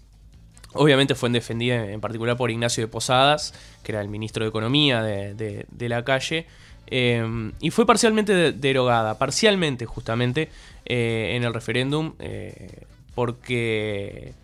obviamente 0.73 1.15
fue 1.15 1.29
defendida 1.31 1.91
en 1.91 2.01
particular 2.01 2.37
por 2.37 2.51
Ignacio 2.51 2.85
de 2.85 2.89
Posadas, 2.89 3.53
que 3.83 3.93
era 3.93 4.01
el 4.01 4.09
ministro 4.09 4.45
de 4.45 4.49
Economía 4.49 5.03
de, 5.03 5.89
la 5.89 6.05
calle, 6.05 6.47
em, 6.87 7.53
y 7.61 7.71
fue 7.71 7.85
parcialmente 7.85 8.53
derogada, 8.53 9.19
parcialmente 9.19 9.87
justamente, 9.87 10.51
eh, 10.85 11.33
en 11.35 11.45
el 11.45 11.53
referéndum, 11.53 12.15
eh, 12.21 12.85
porque, 13.15 14.35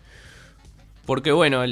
porque, 1.05 1.31
bueno, 1.31 1.63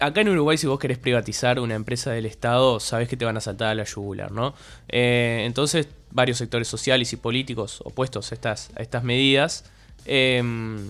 acá 0.00 0.22
en 0.22 0.30
Uruguay 0.30 0.56
si 0.56 0.66
vos 0.66 0.78
querés 0.78 0.98
privatizar 0.98 1.60
una 1.60 1.74
empresa 1.74 2.10
del 2.10 2.26
Estado, 2.26 2.80
sabés 2.80 3.08
que 3.08 3.16
te 3.16 3.24
van 3.24 3.36
a 3.36 3.40
saltar 3.40 3.68
a 3.68 3.74
la 3.74 3.84
yugular, 3.84 4.32
¿no? 4.32 4.54
Eh, 4.88 5.44
entonces, 5.46 5.88
varios 6.10 6.38
sectores 6.38 6.68
sociales 6.68 7.12
y 7.12 7.16
políticos 7.16 7.80
opuestos 7.84 8.32
a 8.32 8.34
estas, 8.34 8.70
a 8.76 8.82
estas 8.82 9.04
medidas 9.04 9.64
em, 10.06 10.88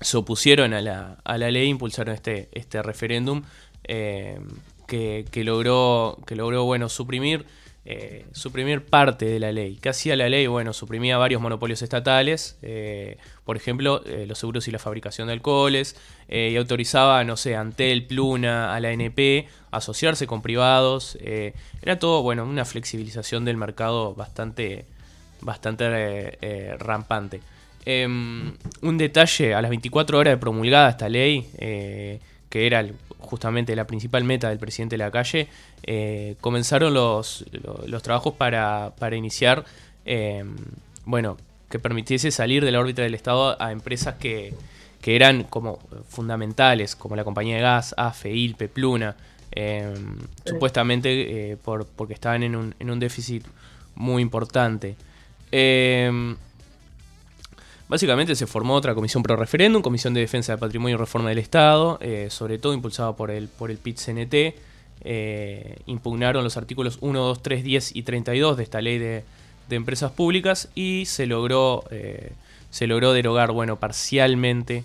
se 0.00 0.16
opusieron 0.16 0.74
a 0.74 0.80
la, 0.80 1.18
a 1.24 1.38
la, 1.38 1.50
ley, 1.50 1.68
impulsaron 1.68 2.14
este, 2.14 2.48
este 2.52 2.82
referéndum 2.82 3.42
em, 3.84 4.42
que, 4.86 5.24
que, 5.30 5.44
logró, 5.44 6.18
que 6.26 6.36
logró 6.36 6.64
bueno, 6.64 6.88
suprimir 6.88 7.46
eh, 7.86 8.24
suprimir 8.32 8.86
parte 8.86 9.26
de 9.26 9.38
la 9.38 9.52
ley. 9.52 9.76
¿Qué 9.76 9.90
hacía 9.90 10.16
la 10.16 10.30
ley? 10.30 10.46
Bueno, 10.46 10.72
suprimía 10.72 11.18
varios 11.18 11.42
monopolios 11.42 11.82
estatales, 11.82 12.56
eh, 12.62 13.18
por 13.44 13.58
ejemplo, 13.58 14.02
eh, 14.06 14.24
los 14.26 14.38
seguros 14.38 14.66
y 14.68 14.70
la 14.70 14.78
fabricación 14.78 15.26
de 15.26 15.34
alcoholes, 15.34 15.96
y 16.26 16.56
autorizaba, 16.56 17.22
no 17.24 17.36
sé, 17.36 17.54
Antel, 17.54 18.06
Pluna, 18.06 18.74
a 18.74 18.80
la 18.80 18.92
NP, 18.92 19.46
asociarse 19.70 20.26
con 20.26 20.40
privados. 20.40 21.18
era 21.20 21.98
todo, 21.98 22.22
bueno, 22.22 22.44
una 22.44 22.64
flexibilización 22.64 23.44
del 23.44 23.58
mercado 23.58 24.14
bastante, 24.14 24.86
bastante 25.42 26.38
rampante. 26.78 27.42
Em, 27.84 28.54
un 28.80 28.98
detalle, 28.98 29.54
a 29.54 29.60
las 29.60 29.68
24 29.68 30.18
horas 30.18 30.32
de 30.32 30.38
promulgada 30.38 30.88
esta 30.88 31.10
ley, 31.10 31.50
que 32.54 32.68
era 32.68 32.86
justamente 33.18 33.74
la 33.74 33.84
principal 33.84 34.22
meta 34.22 34.48
del 34.48 34.60
presidente 34.60 34.94
de 34.94 34.98
la 34.98 35.10
calle, 35.10 35.48
eh, 35.82 36.36
comenzaron 36.40 36.94
los, 36.94 37.44
los, 37.84 38.00
trabajos 38.00 38.34
para, 38.34 38.92
para 38.96 39.16
iniciar, 39.16 39.64
em, 40.04 40.54
bueno, 41.04 41.36
que 41.68 41.80
permitiese 41.80 42.30
salir 42.30 42.64
de 42.64 42.70
la 42.70 42.78
órbita 42.78 43.02
del 43.02 43.16
Estado 43.16 43.60
a 43.60 43.72
empresas 43.72 44.14
que, 44.20 44.54
que 45.00 45.16
eran 45.16 45.42
como 45.42 45.80
fundamentales, 46.08 46.94
como 46.94 47.16
la 47.16 47.24
compañía 47.24 47.56
de 47.56 47.62
gas, 47.62 47.92
AFE, 47.98 48.30
ILPE, 48.30 48.68
Pluna, 48.68 49.16
em, 49.50 50.16
supuestamente 50.44 51.50
eh, 51.50 51.56
por, 51.56 51.88
porque 51.88 52.14
estaban 52.14 52.44
en 52.44 52.54
un, 52.54 52.72
en 52.78 52.88
un 52.88 53.00
déficit 53.00 53.44
muy 53.96 54.22
importante. 54.22 54.94
Básicamente 57.88 58.34
se 58.34 58.46
formó 58.46 58.74
otra 58.74 58.94
comisión 58.94 59.22
pro 59.22 59.36
referéndum, 59.36 59.82
Comisión 59.82 60.14
de 60.14 60.20
Defensa 60.20 60.52
del 60.52 60.58
Patrimonio 60.58 60.96
y 60.96 60.98
Reforma 60.98 61.28
del 61.28 61.38
Estado, 61.38 61.98
eh, 62.00 62.28
sobre 62.30 62.58
todo 62.58 62.72
impulsada 62.72 63.14
por 63.14 63.30
el, 63.30 63.48
por 63.48 63.70
el 63.70 63.78
PIT-CNT. 63.78 64.54
Eh, 65.06 65.76
impugnaron 65.86 66.42
los 66.42 66.56
artículos 66.56 66.96
1, 67.02 67.20
2, 67.20 67.42
3, 67.42 67.62
10 67.62 67.96
y 67.96 68.02
32 68.02 68.56
de 68.56 68.62
esta 68.62 68.80
ley 68.80 68.98
de, 68.98 69.24
empresas 69.70 70.12
públicas 70.12 70.68
y 70.74 71.04
se 71.06 71.26
logró, 71.26 71.84
eh, 71.90 72.32
se 72.70 72.86
logró 72.86 73.12
derogar 73.12 73.50
bueno, 73.50 73.76
parcialmente 73.76 74.84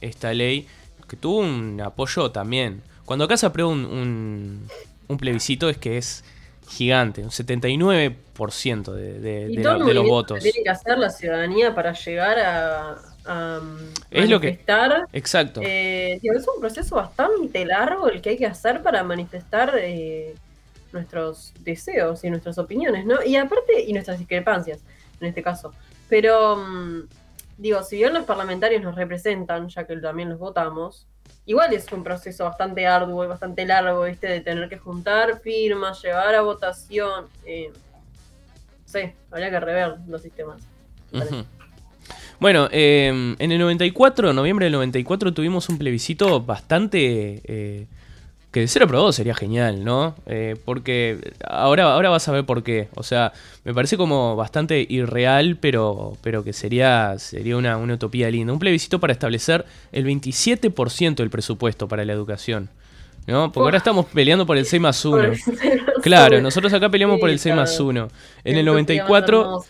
esta 0.00 0.32
ley, 0.32 0.66
que 1.08 1.16
tuvo 1.16 1.40
un 1.40 1.80
apoyo 1.84 2.30
también. 2.30 2.82
Cuando 3.04 3.24
acá 3.24 3.36
se 3.36 3.46
aprueba 3.46 3.68
un, 3.68 4.68
un 5.08 5.16
plebiscito 5.18 5.68
es 5.68 5.76
que 5.76 5.98
es 5.98 6.24
gigante, 6.68 7.22
un 7.22 7.30
79% 7.30 8.92
de, 8.92 9.20
de, 9.20 9.48
de, 9.48 9.56
de 9.56 9.94
los 9.94 10.06
votos. 10.06 10.40
tiene 10.40 10.62
que 10.62 10.70
hacer 10.70 10.98
la 10.98 11.10
ciudadanía 11.10 11.74
para 11.74 11.92
llegar 11.92 12.38
a, 12.38 12.96
a 13.26 13.60
es 14.10 14.28
manifestar. 14.28 15.00
Lo 15.00 15.06
que, 15.08 15.18
exacto. 15.18 15.60
Eh, 15.62 16.20
es 16.22 16.48
un 16.48 16.60
proceso 16.60 16.96
bastante 16.96 17.64
largo 17.64 18.08
el 18.08 18.20
que 18.20 18.30
hay 18.30 18.36
que 18.36 18.46
hacer 18.46 18.82
para 18.82 19.02
manifestar 19.02 19.74
eh, 19.76 20.34
nuestros 20.92 21.52
deseos 21.60 22.24
y 22.24 22.30
nuestras 22.30 22.58
opiniones, 22.58 23.04
¿no? 23.04 23.22
Y 23.24 23.36
aparte, 23.36 23.82
y 23.86 23.92
nuestras 23.92 24.18
discrepancias, 24.18 24.80
en 25.20 25.28
este 25.28 25.42
caso. 25.42 25.72
Pero, 26.08 26.56
mm, 26.56 27.00
digo, 27.58 27.82
si 27.82 27.96
bien 27.96 28.14
los 28.14 28.24
parlamentarios 28.24 28.82
nos 28.82 28.94
representan, 28.94 29.68
ya 29.68 29.86
que 29.86 29.96
también 29.96 30.28
los 30.28 30.38
votamos, 30.38 31.06
igual 31.46 31.72
es 31.72 31.90
un 31.92 32.04
proceso 32.04 32.44
bastante 32.44 32.86
arduo 32.86 33.24
y 33.24 33.28
bastante 33.28 33.64
largo, 33.66 34.04
¿viste? 34.04 34.28
De 34.28 34.40
tener 34.40 34.68
que 34.68 34.78
juntar 34.78 35.40
firmas, 35.40 36.02
llevar 36.02 36.34
a 36.34 36.42
votación. 36.42 37.26
Eh, 37.44 37.72
sí, 38.84 39.12
habría 39.30 39.50
que 39.50 39.60
rever 39.60 39.96
los 40.06 40.22
sistemas. 40.22 40.62
Bueno, 42.38 42.68
em, 42.72 43.36
en 43.38 43.52
el 43.52 43.58
94, 43.58 44.32
noviembre 44.32 44.64
del 44.64 44.72
94, 44.72 45.34
tuvimos 45.34 45.68
un 45.68 45.76
plebiscito 45.76 46.40
bastante 46.40 47.42
eh, 47.44 47.86
que 48.50 48.60
de 48.60 48.68
ser 48.68 48.82
aprobado 48.82 49.12
sería 49.12 49.34
genial, 49.34 49.84
¿no? 49.84 50.16
Eh, 50.26 50.56
porque 50.64 51.32
ahora, 51.46 51.92
ahora 51.92 52.10
vas 52.10 52.28
a 52.28 52.32
ver 52.32 52.44
por 52.44 52.64
qué. 52.64 52.88
O 52.96 53.04
sea, 53.04 53.32
me 53.64 53.72
parece 53.72 53.96
como 53.96 54.34
bastante 54.34 54.84
irreal, 54.88 55.56
pero, 55.60 56.16
pero 56.22 56.42
que 56.42 56.52
sería, 56.52 57.16
sería 57.18 57.56
una, 57.56 57.78
utopía 57.78 58.28
linda. 58.30 58.52
Un 58.52 58.58
plebiscito 58.58 58.98
para 58.98 59.12
establecer 59.12 59.66
el 59.92 60.04
27% 60.04 61.14
del 61.14 61.30
presupuesto 61.30 61.86
para 61.86 62.04
la 62.04 62.12
educación. 62.12 62.70
¿no? 63.26 63.52
Porque 63.52 63.66
ahora 63.66 63.78
estamos 63.78 64.06
peleando 64.06 64.46
por 64.46 64.56
el 64.56 64.66
6 64.66 64.82
más 64.82 65.04
1. 65.04 65.32
Claro, 66.02 66.40
nosotros 66.40 66.72
acá 66.72 66.88
peleamos 66.88 67.20
por 67.20 67.30
el 67.30 67.38
6 67.38 67.54
más 67.54 67.78
1. 67.78 68.08
En 68.44 68.56
el 68.56 68.64
94... 68.64 69.64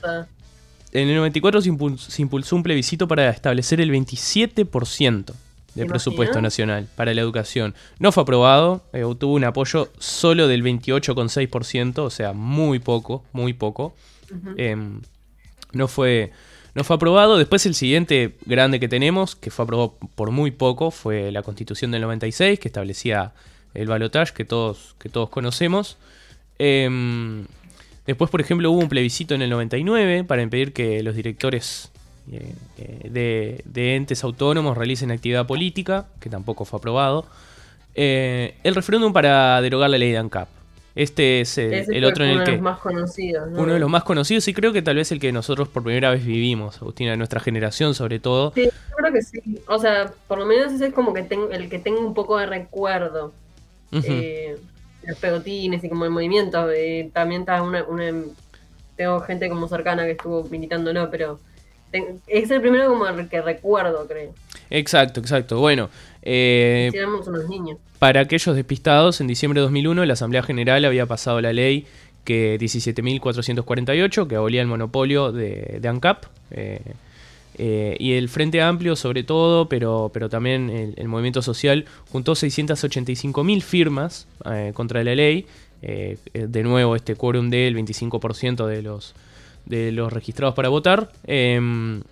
En 0.92 1.08
el 1.08 1.14
94 1.14 1.60
se 1.62 2.22
impulsó 2.22 2.56
un 2.56 2.64
plebiscito 2.64 3.06
para 3.06 3.30
establecer 3.30 3.80
el 3.80 3.92
27% 3.92 5.34
de 5.74 5.86
presupuesto 5.86 6.40
nacional 6.40 6.88
para 6.96 7.14
la 7.14 7.20
educación. 7.20 7.74
No 7.98 8.12
fue 8.12 8.22
aprobado, 8.22 8.82
eh, 8.92 9.04
obtuvo 9.04 9.34
un 9.34 9.44
apoyo 9.44 9.90
solo 9.98 10.48
del 10.48 10.62
28,6%, 10.62 11.98
o 11.98 12.10
sea, 12.10 12.32
muy 12.32 12.78
poco, 12.78 13.24
muy 13.32 13.52
poco. 13.52 13.94
Em, 14.56 15.00
no, 15.72 15.88
fue, 15.88 16.32
no 16.74 16.84
fue 16.84 16.96
aprobado. 16.96 17.38
Después 17.38 17.66
el 17.66 17.74
siguiente 17.74 18.36
grande 18.46 18.80
que 18.80 18.88
tenemos, 18.88 19.36
que 19.36 19.50
fue 19.50 19.64
aprobado 19.64 19.96
por 20.14 20.30
muy 20.30 20.50
poco, 20.50 20.90
fue 20.90 21.30
la 21.30 21.42
Constitución 21.42 21.90
del 21.90 22.02
96, 22.02 22.58
que 22.58 22.68
establecía 22.68 23.32
el 23.74 23.86
balotaje 23.86 24.34
que 24.34 24.44
todos, 24.44 24.96
que 24.98 25.08
todos 25.08 25.30
conocemos. 25.30 25.98
Em, 26.58 27.46
después, 28.06 28.30
por 28.30 28.40
ejemplo, 28.40 28.70
hubo 28.70 28.80
un 28.80 28.88
plebiscito 28.88 29.34
en 29.34 29.42
el 29.42 29.50
99 29.50 30.24
para 30.24 30.42
impedir 30.42 30.72
que 30.72 31.02
los 31.02 31.14
directores 31.14 31.89
eh, 32.30 32.54
eh, 32.78 33.60
de, 33.64 33.96
entes 33.96 34.22
autónomos 34.22 34.76
realicen 34.76 35.10
actividad 35.10 35.46
política, 35.46 36.06
que 36.20 36.28
tampoco 36.30 36.64
fue 36.64 36.78
aprobado. 36.78 37.26
Eh, 37.94 38.54
el 38.62 38.74
referéndum 38.74 39.12
para 39.12 39.60
derogar 39.60 39.90
la 39.90 39.98
ley 39.98 40.12
de 40.12 40.18
ANCAP. 40.18 40.48
Este 40.94 41.40
es 41.40 41.56
el, 41.56 42.04
otro 42.04 42.24
en 42.24 42.30
el 42.30 42.44
que. 42.44 42.50
Uno 42.50 42.50
de 42.50 42.56
los 42.56 42.62
más 42.62 42.78
conocidos. 42.78 43.48
Uno 43.52 43.72
de 43.72 43.78
los 43.78 43.90
más 43.90 44.04
conocidos 44.04 44.46
y 44.48 44.54
creo 44.54 44.72
que 44.72 44.82
tal 44.82 44.96
vez 44.96 45.12
el 45.12 45.20
que 45.20 45.32
nosotros 45.32 45.68
por 45.68 45.84
primera 45.84 46.10
vez 46.10 46.24
vivimos, 46.24 46.82
Agustina, 46.82 47.12
de 47.12 47.16
nuestra 47.16 47.40
generación 47.40 47.94
sobre 47.94 48.18
todo. 48.18 48.52
Sí, 48.54 48.64
yo 48.64 48.96
creo 48.96 49.12
que 49.12 49.22
sí. 49.22 49.40
O 49.66 49.78
sea, 49.78 50.12
por 50.26 50.38
lo 50.38 50.46
menos 50.46 50.72
ese 50.72 50.88
es 50.88 50.92
como 50.92 51.14
que 51.14 51.22
tengo, 51.22 51.50
el 51.50 51.68
que 51.68 51.78
tengo 51.78 52.00
un 52.00 52.14
poco 52.14 52.38
de 52.38 52.46
recuerdo. 52.46 53.32
los 53.92 55.18
pegotines 55.18 55.82
y 55.82 55.88
como 55.88 56.04
el 56.04 56.10
movimiento. 56.10 56.66
también 57.12 57.42
está 57.42 57.62
una, 57.62 57.84
Tengo 58.96 59.20
gente 59.20 59.48
como 59.48 59.68
cercana 59.68 60.04
que 60.04 60.12
estuvo 60.12 60.44
militando, 60.44 60.92
no, 60.92 61.08
pero 61.08 61.38
es 62.26 62.50
el 62.50 62.60
primero 62.60 62.88
como 62.88 63.06
el 63.06 63.28
que 63.28 63.40
recuerdo, 63.40 64.06
creo. 64.06 64.32
Exacto, 64.70 65.20
exacto. 65.20 65.58
Bueno, 65.58 65.90
eh, 66.22 66.90
unos 66.94 67.48
niños. 67.48 67.78
para 67.98 68.20
aquellos 68.20 68.54
despistados, 68.54 69.20
en 69.20 69.26
diciembre 69.26 69.60
de 69.60 69.62
2001 69.64 70.04
la 70.04 70.12
Asamblea 70.12 70.42
General 70.42 70.84
había 70.84 71.06
pasado 71.06 71.40
la 71.40 71.52
ley 71.52 71.86
que 72.24 72.58
17.448 72.58 74.26
que 74.26 74.36
abolía 74.36 74.62
el 74.62 74.68
monopolio 74.68 75.32
de, 75.32 75.80
ANCAP. 75.84 76.26
Eh, 76.50 76.80
eh, 77.62 77.96
y 77.98 78.12
el 78.12 78.28
Frente 78.28 78.62
Amplio 78.62 78.96
sobre 78.96 79.22
todo, 79.22 79.68
pero, 79.68 80.10
pero 80.14 80.28
también 80.28 80.94
el, 80.96 81.08
movimiento 81.08 81.42
social, 81.42 81.84
juntó 82.10 82.32
685.000 82.32 83.60
firmas 83.60 84.26
contra 84.74 85.02
la 85.02 85.14
ley. 85.14 85.46
de 85.82 86.62
nuevo, 86.62 86.94
este 86.94 87.16
quórum 87.16 87.50
del 87.50 87.76
25% 87.76 88.66
de 88.66 88.82
los 88.82 89.14
de 89.70 89.92
los 89.92 90.12
registrados 90.12 90.54
para 90.54 90.68
votar. 90.68 91.10
Em, 91.24 92.02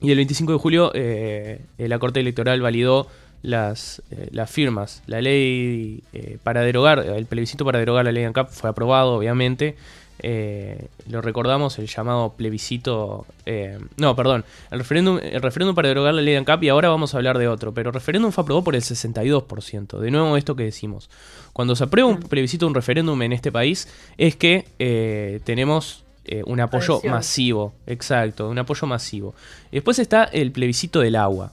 y 0.00 0.10
el 0.10 0.16
25 0.16 0.52
de 0.52 0.58
julio 0.58 0.90
eh, 0.94 1.60
la 1.78 1.98
Corte 1.98 2.20
Electoral 2.20 2.60
validó 2.60 3.08
las, 3.42 4.02
eh, 4.10 4.28
las 4.32 4.50
firmas. 4.50 5.02
La 5.06 5.20
ley 5.20 6.02
eh, 6.12 6.38
para 6.42 6.60
derogar, 6.62 6.98
el 7.00 7.26
plebiscito 7.26 7.64
para 7.64 7.78
derogar 7.78 8.04
la 8.04 8.12
ley 8.12 8.24
ANCAP 8.24 8.50
fue 8.50 8.70
aprobado, 8.70 9.14
obviamente. 9.14 9.76
eh, 10.22 10.88
lo 11.08 11.20
recordamos, 11.20 11.78
el 11.78 11.86
llamado 11.86 12.34
plebiscito. 12.36 13.26
Eh, 13.46 13.78
no, 13.96 14.14
perdón, 14.16 14.44
el 14.70 14.78
referéndum, 14.78 15.18
el 15.22 15.42
referéndum 15.42 15.74
para 15.74 15.88
derogar 15.88 16.14
la 16.14 16.22
ley 16.22 16.32
de 16.32 16.38
ANCAP 16.38 16.62
y 16.62 16.68
ahora 16.70 16.88
vamos 16.88 17.14
a 17.14 17.18
hablar 17.18 17.36
de 17.38 17.48
otro. 17.48 17.74
Pero 17.74 17.90
el 17.90 17.94
referéndum 17.94 18.30
fue 18.32 18.42
aprobado 18.42 18.64
por 18.64 18.74
el 18.74 18.82
62%. 18.82 19.98
De 19.98 20.10
nuevo, 20.10 20.36
esto 20.36 20.56
que 20.56 20.64
decimos. 20.64 21.10
Cuando 21.52 21.76
se 21.76 21.84
aprueba 21.84 22.08
un 22.08 22.20
plebiscito, 22.20 22.66
un 22.66 22.74
referéndum 22.74 23.20
en 23.22 23.32
este 23.32 23.52
país, 23.52 23.88
es 24.16 24.36
que 24.36 24.64
eh, 26.24 26.42
un 26.46 26.60
apoyo 26.60 27.00
masivo. 27.04 27.74
Exacto, 27.86 28.48
un 28.48 28.58
apoyo 28.58 28.86
masivo. 28.86 29.34
Después 29.70 29.98
está 29.98 30.24
el 30.24 30.52
plebiscito 30.52 31.00
del 31.00 31.16
agua. 31.16 31.52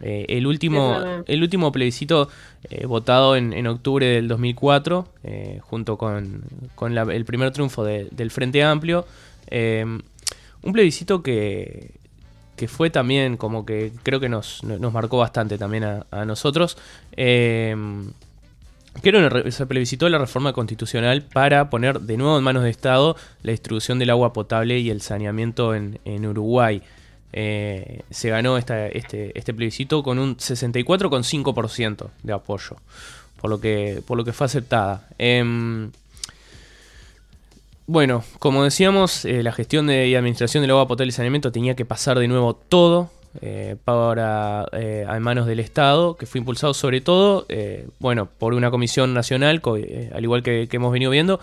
Eh, 0.00 0.26
el, 0.28 0.46
último, 0.46 0.96
el 1.26 1.42
último 1.42 1.72
plebiscito 1.72 2.28
eh, 2.70 2.86
votado 2.86 3.34
en, 3.34 3.66
octubre 3.66 4.06
del 4.06 4.28
2004, 4.28 5.08
eh, 5.24 5.60
junto 5.62 5.98
con, 5.98 6.44
el 6.90 7.24
primer 7.24 7.50
triunfo 7.50 7.84
del 7.84 8.30
Frente 8.30 8.62
Amplio, 8.62 9.06
un 9.50 10.72
plebiscito 10.72 11.22
que, 11.22 11.92
que, 12.56 12.68
fue 12.68 12.90
también 12.90 13.36
como 13.36 13.66
que 13.66 13.92
creo 14.04 14.20
que 14.20 14.28
nos, 14.28 14.62
marcó 14.92 15.18
bastante 15.18 15.58
también 15.58 15.84
a, 15.84 16.24
nosotros. 16.24 16.76
Que 19.00 19.50
se 19.52 19.66
plebiscitó 19.66 20.08
la 20.08 20.18
reforma 20.18 20.52
constitucional 20.52 21.22
para 21.22 21.70
poner 21.70 22.00
de 22.00 22.16
nuevo 22.16 22.38
en 22.38 22.44
manos 22.44 22.62
de 22.62 22.70
Estado 22.70 23.16
la 23.42 23.52
distribución 23.52 23.98
del 23.98 24.10
agua 24.10 24.32
potable 24.32 24.78
y 24.78 24.90
el 24.90 25.00
saneamiento 25.00 25.74
en, 25.74 26.26
Uruguay. 26.26 26.82
Eh, 27.32 28.02
se 28.10 28.30
ganó 28.30 28.56
este, 28.56 28.98
este 28.98 29.54
plebiscito 29.54 30.02
con 30.02 30.18
un 30.18 30.36
64,5% 30.36 32.08
de 32.22 32.32
apoyo, 32.32 32.76
por 33.40 33.50
lo, 33.50 33.60
que, 33.60 34.02
por 34.06 34.16
lo 34.16 34.24
que 34.24 34.32
fue 34.32 34.46
aceptada. 34.46 35.08
Em, 35.18 35.90
bueno, 37.86 38.22
como 38.38 38.64
decíamos, 38.64 39.24
eh, 39.24 39.42
la 39.42 39.52
gestión 39.52 39.86
de, 39.86 40.08
y 40.08 40.14
administración 40.14 40.62
del 40.62 40.72
agua 40.72 40.86
potable 40.86 41.08
y 41.08 41.12
saneamiento 41.12 41.52
tenía 41.52 41.74
que 41.74 41.86
pasar 41.86 42.18
de 42.18 42.28
nuevo 42.28 42.54
todo 42.54 43.10
eh, 43.40 43.76
para 43.84 44.62
a 44.64 45.20
manos 45.20 45.46
del 45.46 45.60
Estado, 45.60 46.16
que 46.16 46.26
fue 46.26 46.38
impulsado 46.38 46.74
sobre 46.74 47.00
todo, 47.00 47.46
bueno, 47.98 48.28
por 48.38 48.54
una 48.54 48.70
comisión 48.70 49.14
nacional, 49.14 49.62
al 50.12 50.24
igual 50.24 50.42
que 50.42 50.68
hemos 50.70 50.92
venido 50.92 51.10
viendo, 51.10 51.40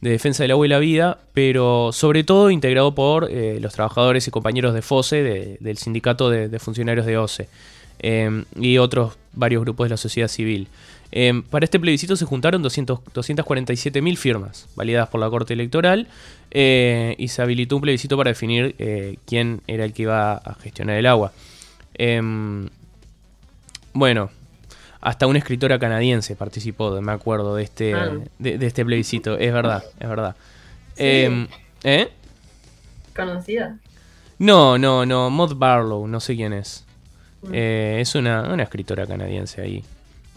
de 0.00 0.10
defensa 0.10 0.44
del 0.44 0.52
agua 0.52 0.66
y 0.66 0.68
la 0.68 0.78
vida, 0.78 1.18
pero 1.32 1.90
sobre 1.92 2.22
todo 2.22 2.50
integrado 2.50 2.94
por 2.94 3.30
eh, 3.30 3.58
los 3.60 3.72
trabajadores 3.72 4.28
y 4.28 4.30
compañeros 4.30 4.74
de 4.74 4.82
FOSE, 4.82 5.58
del 5.60 5.78
sindicato 5.78 6.30
de, 6.30 6.58
funcionarios 6.58 7.06
de 7.06 7.18
OCE, 7.18 7.48
y 8.56 8.78
otros 8.78 9.16
varios 9.32 9.62
grupos 9.62 9.86
de 9.86 9.90
la 9.90 9.96
sociedad 9.96 10.28
civil. 10.28 10.68
Em, 11.10 11.42
para 11.42 11.64
este 11.64 11.80
plebiscito 11.80 12.16
se 12.16 12.24
juntaron 12.26 12.62
247.000 12.62 14.16
firmas 14.16 14.68
validadas 14.76 15.08
por 15.08 15.20
la 15.20 15.30
Corte 15.30 15.54
Electoral 15.54 16.06
eh, 16.50 17.14
y 17.18 17.28
se 17.28 17.40
habilitó 17.40 17.76
un 17.76 17.82
plebiscito 17.82 18.16
para 18.16 18.28
definir 18.28 18.74
eh, 18.78 19.16
quién 19.26 19.62
era 19.66 19.84
el 19.84 19.92
que 19.92 20.02
iba 20.02 20.34
a 20.34 20.54
gestionar 20.54 20.96
el 20.96 21.06
agua. 21.06 21.32
Em, 21.94 22.68
bueno, 23.94 24.30
hasta 25.00 25.26
una 25.26 25.38
escritora 25.38 25.78
canadiense 25.78 26.36
participó, 26.36 27.00
me 27.00 27.12
acuerdo, 27.12 27.56
de 27.56 27.62
este, 27.62 27.94
ah. 27.94 28.10
de, 28.38 28.66
este 28.66 28.84
plebiscito. 28.84 29.38
Es 29.38 29.52
verdad, 29.52 29.84
es 29.98 30.08
verdad. 30.08 30.36
Em, 30.96 31.46
¿Eh? 31.84 32.08
¿Conocida? 33.14 33.78
No, 34.38 34.78
no, 34.78 35.06
no. 35.06 35.30
Maud 35.30 35.54
Barlow, 35.56 36.06
no 36.06 36.20
sé 36.20 36.36
quién 36.36 36.52
es. 36.52 36.84
Mm. 37.42 37.50
Eh, 37.52 37.98
es 38.00 38.14
una, 38.14 38.62
escritora 38.62 39.06
canadiense 39.06 39.60
ahí. 39.60 39.84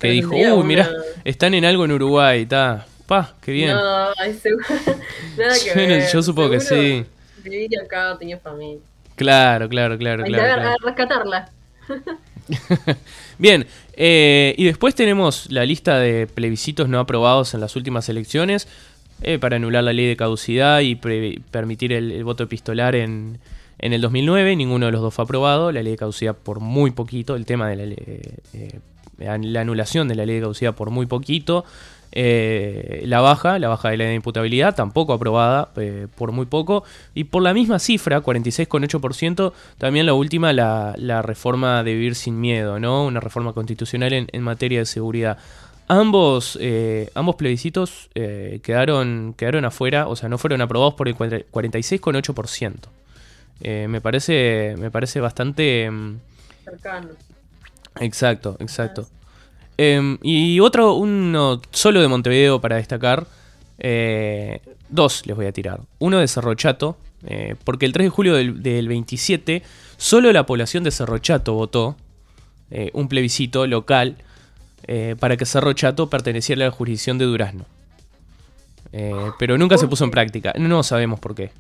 Que 0.02 0.10
dijo, 0.10 0.36
uy, 0.36 0.64
mira, 0.64 0.90
están 1.24 1.54
en 1.54 1.64
algo 1.64 1.86
en 1.86 1.92
Uruguay, 1.92 2.42
está. 2.42 2.88
Pa, 3.06 3.36
qué 3.42 3.52
bien. 3.52 3.70
No, 3.70 4.08
ay, 4.18 4.34
seguro. 4.34 4.66
Nada 5.38 5.56
que 5.64 5.76
ver. 5.76 6.10
Yo 6.12 6.24
supongo 6.24 6.50
que 6.50 6.60
sí. 6.60 7.06
Vivía 7.44 7.82
acá, 7.84 8.18
tenía 8.18 8.38
familia. 8.40 8.80
Claro, 9.16 9.70
claro, 9.70 9.98
claro, 9.98 10.24
Hay 10.24 10.32
claro. 10.32 10.70
A 10.70 10.76
rescatarla. 10.84 11.50
Bien, 13.38 13.68
eh, 13.94 14.56
y 14.58 14.66
después 14.66 14.96
tenemos 14.96 15.52
la 15.52 15.66
lista 15.66 16.00
de 16.00 16.26
plebiscitos 16.26 16.90
no 16.90 17.00
aprobados 17.00 17.54
en 17.54 17.62
las 17.62 17.76
últimas 17.76 18.10
elecciones 18.10 18.68
eh, 19.22 19.38
para 19.38 19.58
anular 19.58 19.84
la 19.84 19.94
ley 19.94 20.08
de 20.08 20.16
caducidad 20.16 20.80
y 20.80 20.96
permitir 20.96 21.94
el, 21.94 22.24
voto 22.24 22.44
epistolar 22.44 22.96
en, 22.96 23.40
en, 23.78 23.94
el 23.94 24.02
2009. 24.02 24.56
Ninguno 24.56 24.88
de 24.88 24.92
los 24.92 25.02
dos 25.02 25.14
fue 25.14 25.26
aprobado. 25.26 25.72
La 25.72 25.84
ley 25.84 25.92
de 25.92 25.98
caducidad 25.98 26.36
por 26.36 26.60
muy 26.60 26.90
poquito. 26.90 27.36
El 27.36 27.46
tema 27.46 27.70
de 27.70 27.76
la, 27.76 27.84
eh, 27.84 28.80
la 29.24 29.62
anulación 29.62 30.08
de 30.08 30.16
la 30.16 30.26
ley 30.26 30.36
de 30.36 30.42
caducidad 30.42 30.76
por 30.76 30.90
muy 30.90 31.06
poquito. 31.06 31.66
Eh, 32.14 33.04
la 33.06 33.22
baja, 33.22 33.58
la 33.58 33.70
baja 33.70 33.90
de 33.90 33.98
la 33.98 34.14
imputabilidad, 34.14 34.76
tampoco 34.76 35.14
aprobada 35.14 35.70
eh, 35.78 36.08
por 36.16 36.32
muy 36.32 36.46
poco. 36.46 36.84
Y 37.14 37.26
por 37.26 37.42
la 37.42 37.54
misma 37.54 37.80
cifra, 37.80 38.22
46,8%, 38.22 39.54
también 39.78 40.06
la 40.06 40.14
última, 40.14 40.54
la, 40.54 41.22
reforma 41.22 41.84
de 41.84 41.94
vivir 41.94 42.16
sin 42.16 42.40
miedo, 42.40 42.80
¿no? 42.80 43.06
Una 43.06 43.20
reforma 43.20 43.54
constitucional 43.54 44.14
en, 44.14 44.44
materia 44.44 44.80
de 44.80 44.86
seguridad. 44.86 45.38
Ambos, 45.88 46.58
eh, 46.62 47.10
ambos 47.16 47.36
plebiscitos 47.36 48.10
quedaron, 48.14 49.34
quedaron 49.38 49.66
afuera, 49.66 50.08
o 50.08 50.16
sea, 50.16 50.30
no 50.30 50.38
fueron 50.38 50.62
aprobados 50.62 50.94
por 50.94 51.10
el 51.10 51.18
46,8%. 51.18 53.88
me, 53.88 54.02
parece, 54.02 54.76
me 54.78 54.92
parece 54.92 55.20
bastante... 55.20 55.90
Mm, 55.90 56.18
Cercano. 56.64 57.10
Exacto, 58.00 58.58
exacto. 58.60 59.08
Em, 59.78 60.18
y 60.22 60.60
otro, 60.60 60.94
uno 60.94 61.62
solo 61.72 62.02
de 62.02 62.08
Montevideo 62.08 62.62
para 62.62 62.76
destacar. 62.76 63.26
Eh, 63.80 64.62
dos 64.90 65.26
les 65.26 65.36
voy 65.36 65.48
a 65.48 65.52
tirar. 65.52 65.82
Uno 66.00 66.20
de 66.20 66.28
Cerro 66.28 66.54
Chato, 66.54 66.98
eh, 67.26 67.56
porque 67.64 67.86
el 67.86 67.94
3 67.94 68.06
de 68.06 68.10
julio 68.10 68.36
del, 68.36 68.88
27, 68.88 69.64
solo 69.98 70.32
la 70.32 70.46
población 70.46 70.84
de 70.84 70.92
Cerro 70.92 71.18
Chato 71.18 71.54
votó 71.54 71.96
eh, 72.70 72.92
un 72.94 73.08
plebiscito 73.08 73.66
local 73.68 74.18
para 75.20 75.38
que 75.38 75.46
Cerro 75.46 75.72
Chato 75.72 76.10
perteneciera 76.10 76.66
a 76.66 76.68
la 76.68 76.72
jurisdicción 76.72 77.18
de 77.18 77.24
Durazno. 77.26 77.66
pero 79.40 79.58
nunca 79.58 79.78
se 79.78 79.88
puso 79.88 80.04
en 80.04 80.12
práctica. 80.12 80.54
No 80.58 80.84
sabemos 80.84 81.20
por 81.20 81.34
qué. 81.34 81.52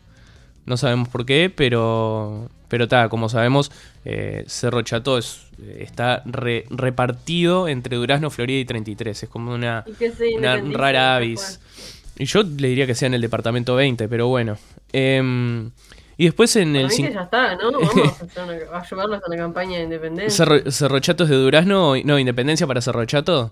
No 0.65 0.77
sabemos 0.77 1.09
por 1.09 1.25
qué, 1.25 1.51
pero 1.53 2.49
pero 2.71 2.85
está, 2.85 3.09
como 3.09 3.27
sabemos, 3.27 3.69
eh, 4.05 4.45
Cerro 4.47 4.81
Chato 4.81 5.17
es, 5.17 5.41
está 5.77 6.23
repartido 6.25 7.67
entre 7.67 7.97
Durazno, 7.97 8.29
Florida 8.29 8.59
y 8.59 8.63
33. 8.63 9.23
Es 9.23 9.29
como 9.29 9.53
una, 9.53 9.83
rara 10.71 11.17
avis. 11.17 11.59
Y 12.17 12.23
yo 12.23 12.43
le 12.43 12.69
diría 12.69 12.87
que 12.87 12.95
sea 12.95 13.07
en 13.07 13.13
el 13.13 13.19
departamento 13.19 13.75
20, 13.75 14.07
pero 14.07 14.29
bueno. 14.29 14.57
Em, 14.93 15.69
y 16.15 16.23
después 16.23 16.55
en 16.55 16.77
el... 16.77 16.87
ya 16.87 17.23
está, 17.23 17.57
¿no? 17.57 17.73
Vamos 17.73 17.91
a, 18.71 18.79
ayudarlos 18.79 19.21
a 19.21 19.29
la 19.29 19.35
campaña 19.35 19.79
de 19.79 19.83
independencia. 19.83 20.45
Cerro, 20.69 20.99
Chato 21.01 21.25
es 21.25 21.29
de 21.29 21.35
Durazno, 21.35 21.95
no, 22.05 22.19
independencia 22.19 22.65
para 22.67 22.79
Cerro 22.79 23.03
Chato. 23.03 23.51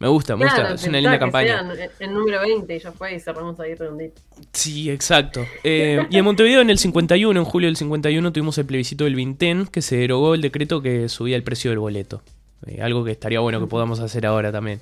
Me 0.00 0.08
gusta, 0.08 0.34
me 0.34 0.46
gusta. 0.46 0.74
Es 0.74 0.86
una 0.86 0.98
linda 0.98 1.18
campaña. 1.18 1.62
el 1.98 2.14
número 2.14 2.40
20 2.40 2.74
y 2.74 2.78
ya 2.78 2.90
fue 2.90 3.14
y 3.14 3.20
cerramos 3.20 3.60
ahí 3.60 3.74
redondito. 3.74 4.20
Sí, 4.50 4.90
exacto. 4.90 5.44
Eh, 5.62 6.06
y 6.08 6.16
en 6.16 6.24
Montevideo 6.24 6.62
en 6.62 6.70
el 6.70 6.78
51, 6.78 7.38
en 7.38 7.44
julio 7.44 7.68
del 7.68 7.76
51, 7.76 8.32
tuvimos 8.32 8.56
el 8.56 8.64
plebiscito 8.64 9.04
del 9.04 9.14
Vintén, 9.14 9.66
que 9.66 9.82
se 9.82 9.98
derogó 9.98 10.34
el 10.34 10.40
decreto 10.40 10.80
que 10.80 11.10
subía 11.10 11.36
el 11.36 11.42
precio 11.42 11.70
del 11.70 11.80
boleto. 11.80 12.22
Eh, 12.66 12.80
algo 12.80 13.04
que 13.04 13.10
estaría 13.10 13.40
bueno 13.40 13.60
que 13.60 13.66
podamos 13.66 14.00
hacer 14.00 14.24
ahora 14.24 14.50
también. 14.50 14.80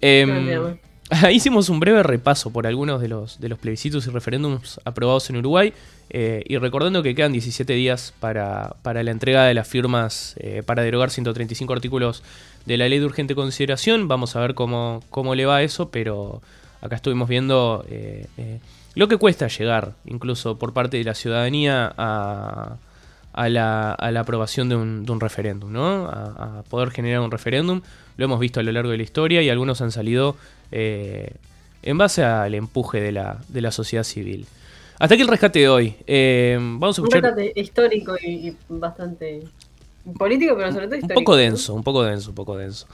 Eh, 0.00 0.76
hicimos 1.32 1.68
un 1.68 1.80
breve 1.80 2.02
repaso 2.02 2.50
por 2.50 2.66
algunos 2.66 3.00
de 3.00 3.08
los, 3.08 3.38
plebiscitos 3.60 4.06
y 4.06 4.10
referéndums 4.10 4.80
aprobados 4.84 5.28
en 5.30 5.36
Uruguay 5.36 5.72
eh, 6.10 6.42
y 6.46 6.56
recordando 6.58 7.02
que 7.02 7.14
quedan 7.14 7.32
17 7.32 7.72
días 7.74 8.14
para, 8.20 8.76
la 8.84 9.10
entrega 9.10 9.44
de 9.44 9.54
las 9.54 9.68
firmas 9.68 10.36
para 10.66 10.82
derogar 10.82 11.10
135 11.10 11.72
artículos 11.72 12.22
de 12.66 12.76
la 12.76 12.88
ley 12.88 12.98
de 12.98 13.04
urgente 13.04 13.34
consideración. 13.34 14.08
Vamos 14.08 14.36
a 14.36 14.40
ver 14.40 14.54
cómo, 14.54 15.02
cómo 15.10 15.34
le 15.34 15.46
va 15.46 15.62
eso, 15.62 15.90
pero 15.90 16.40
acá 16.84 16.96
estuvimos 16.96 17.28
viendo 17.28 17.84
eh, 17.88 18.26
eh, 18.36 18.60
lo 18.94 19.08
que 19.08 19.16
cuesta 19.16 19.48
llegar, 19.48 19.94
incluso 20.04 20.58
por 20.58 20.72
parte 20.72 20.98
de 20.98 21.04
la 21.04 21.14
ciudadanía, 21.14 21.92
a, 21.96 22.76
a, 23.34 23.48
la, 23.48 23.92
a 23.92 24.10
la, 24.10 24.20
aprobación 24.20 24.68
de 24.68 24.76
un, 24.76 25.04
de 25.04 25.12
un 25.12 25.20
referéndum, 25.20 25.72
¿no? 25.72 26.06
A, 26.06 26.62
poder 26.68 26.90
generar 26.90 27.20
un 27.20 27.30
referéndum. 27.30 27.82
Lo 28.16 28.24
hemos 28.24 28.40
visto 28.40 28.60
a 28.60 28.62
lo 28.62 28.72
largo 28.72 28.90
de 28.90 28.96
la 28.96 29.02
historia 29.02 29.42
y 29.42 29.50
algunos 29.50 29.80
han 29.80 29.90
salido 29.90 30.36
eh, 30.72 31.32
en 31.82 31.98
base 31.98 32.24
al 32.24 32.54
empuje 32.54 33.00
de 33.00 33.12
la, 33.12 33.38
de 33.48 33.60
la 33.60 33.70
sociedad 33.70 34.04
civil. 34.04 34.46
Hasta 34.98 35.14
aquí 35.14 35.22
el 35.22 35.28
rescate 35.28 35.58
de 35.58 35.68
hoy. 35.68 35.96
vamos 36.78 36.98
a 36.98 37.02
escuchar... 37.02 37.24
Un 37.24 37.36
rescate 37.36 37.60
histórico 37.60 38.16
y 38.22 38.56
bastante 38.68 39.42
Político, 40.18 40.54
pero 40.56 40.70
sobre 40.70 40.86
todo 40.86 40.96
histórico. 40.96 41.20
Un 41.20 41.24
poco 41.24 41.36
denso, 41.36 41.74
un 41.74 41.82
poco 41.82 42.02
denso, 42.02 42.30
un 42.30 42.34
poco 42.34 42.56
denso. 42.56 42.86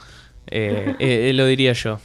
Eh, 0.47 0.95
eh, 0.99 1.33
lo 1.35 1.45
diría 1.47 1.73
yo. 1.73 1.99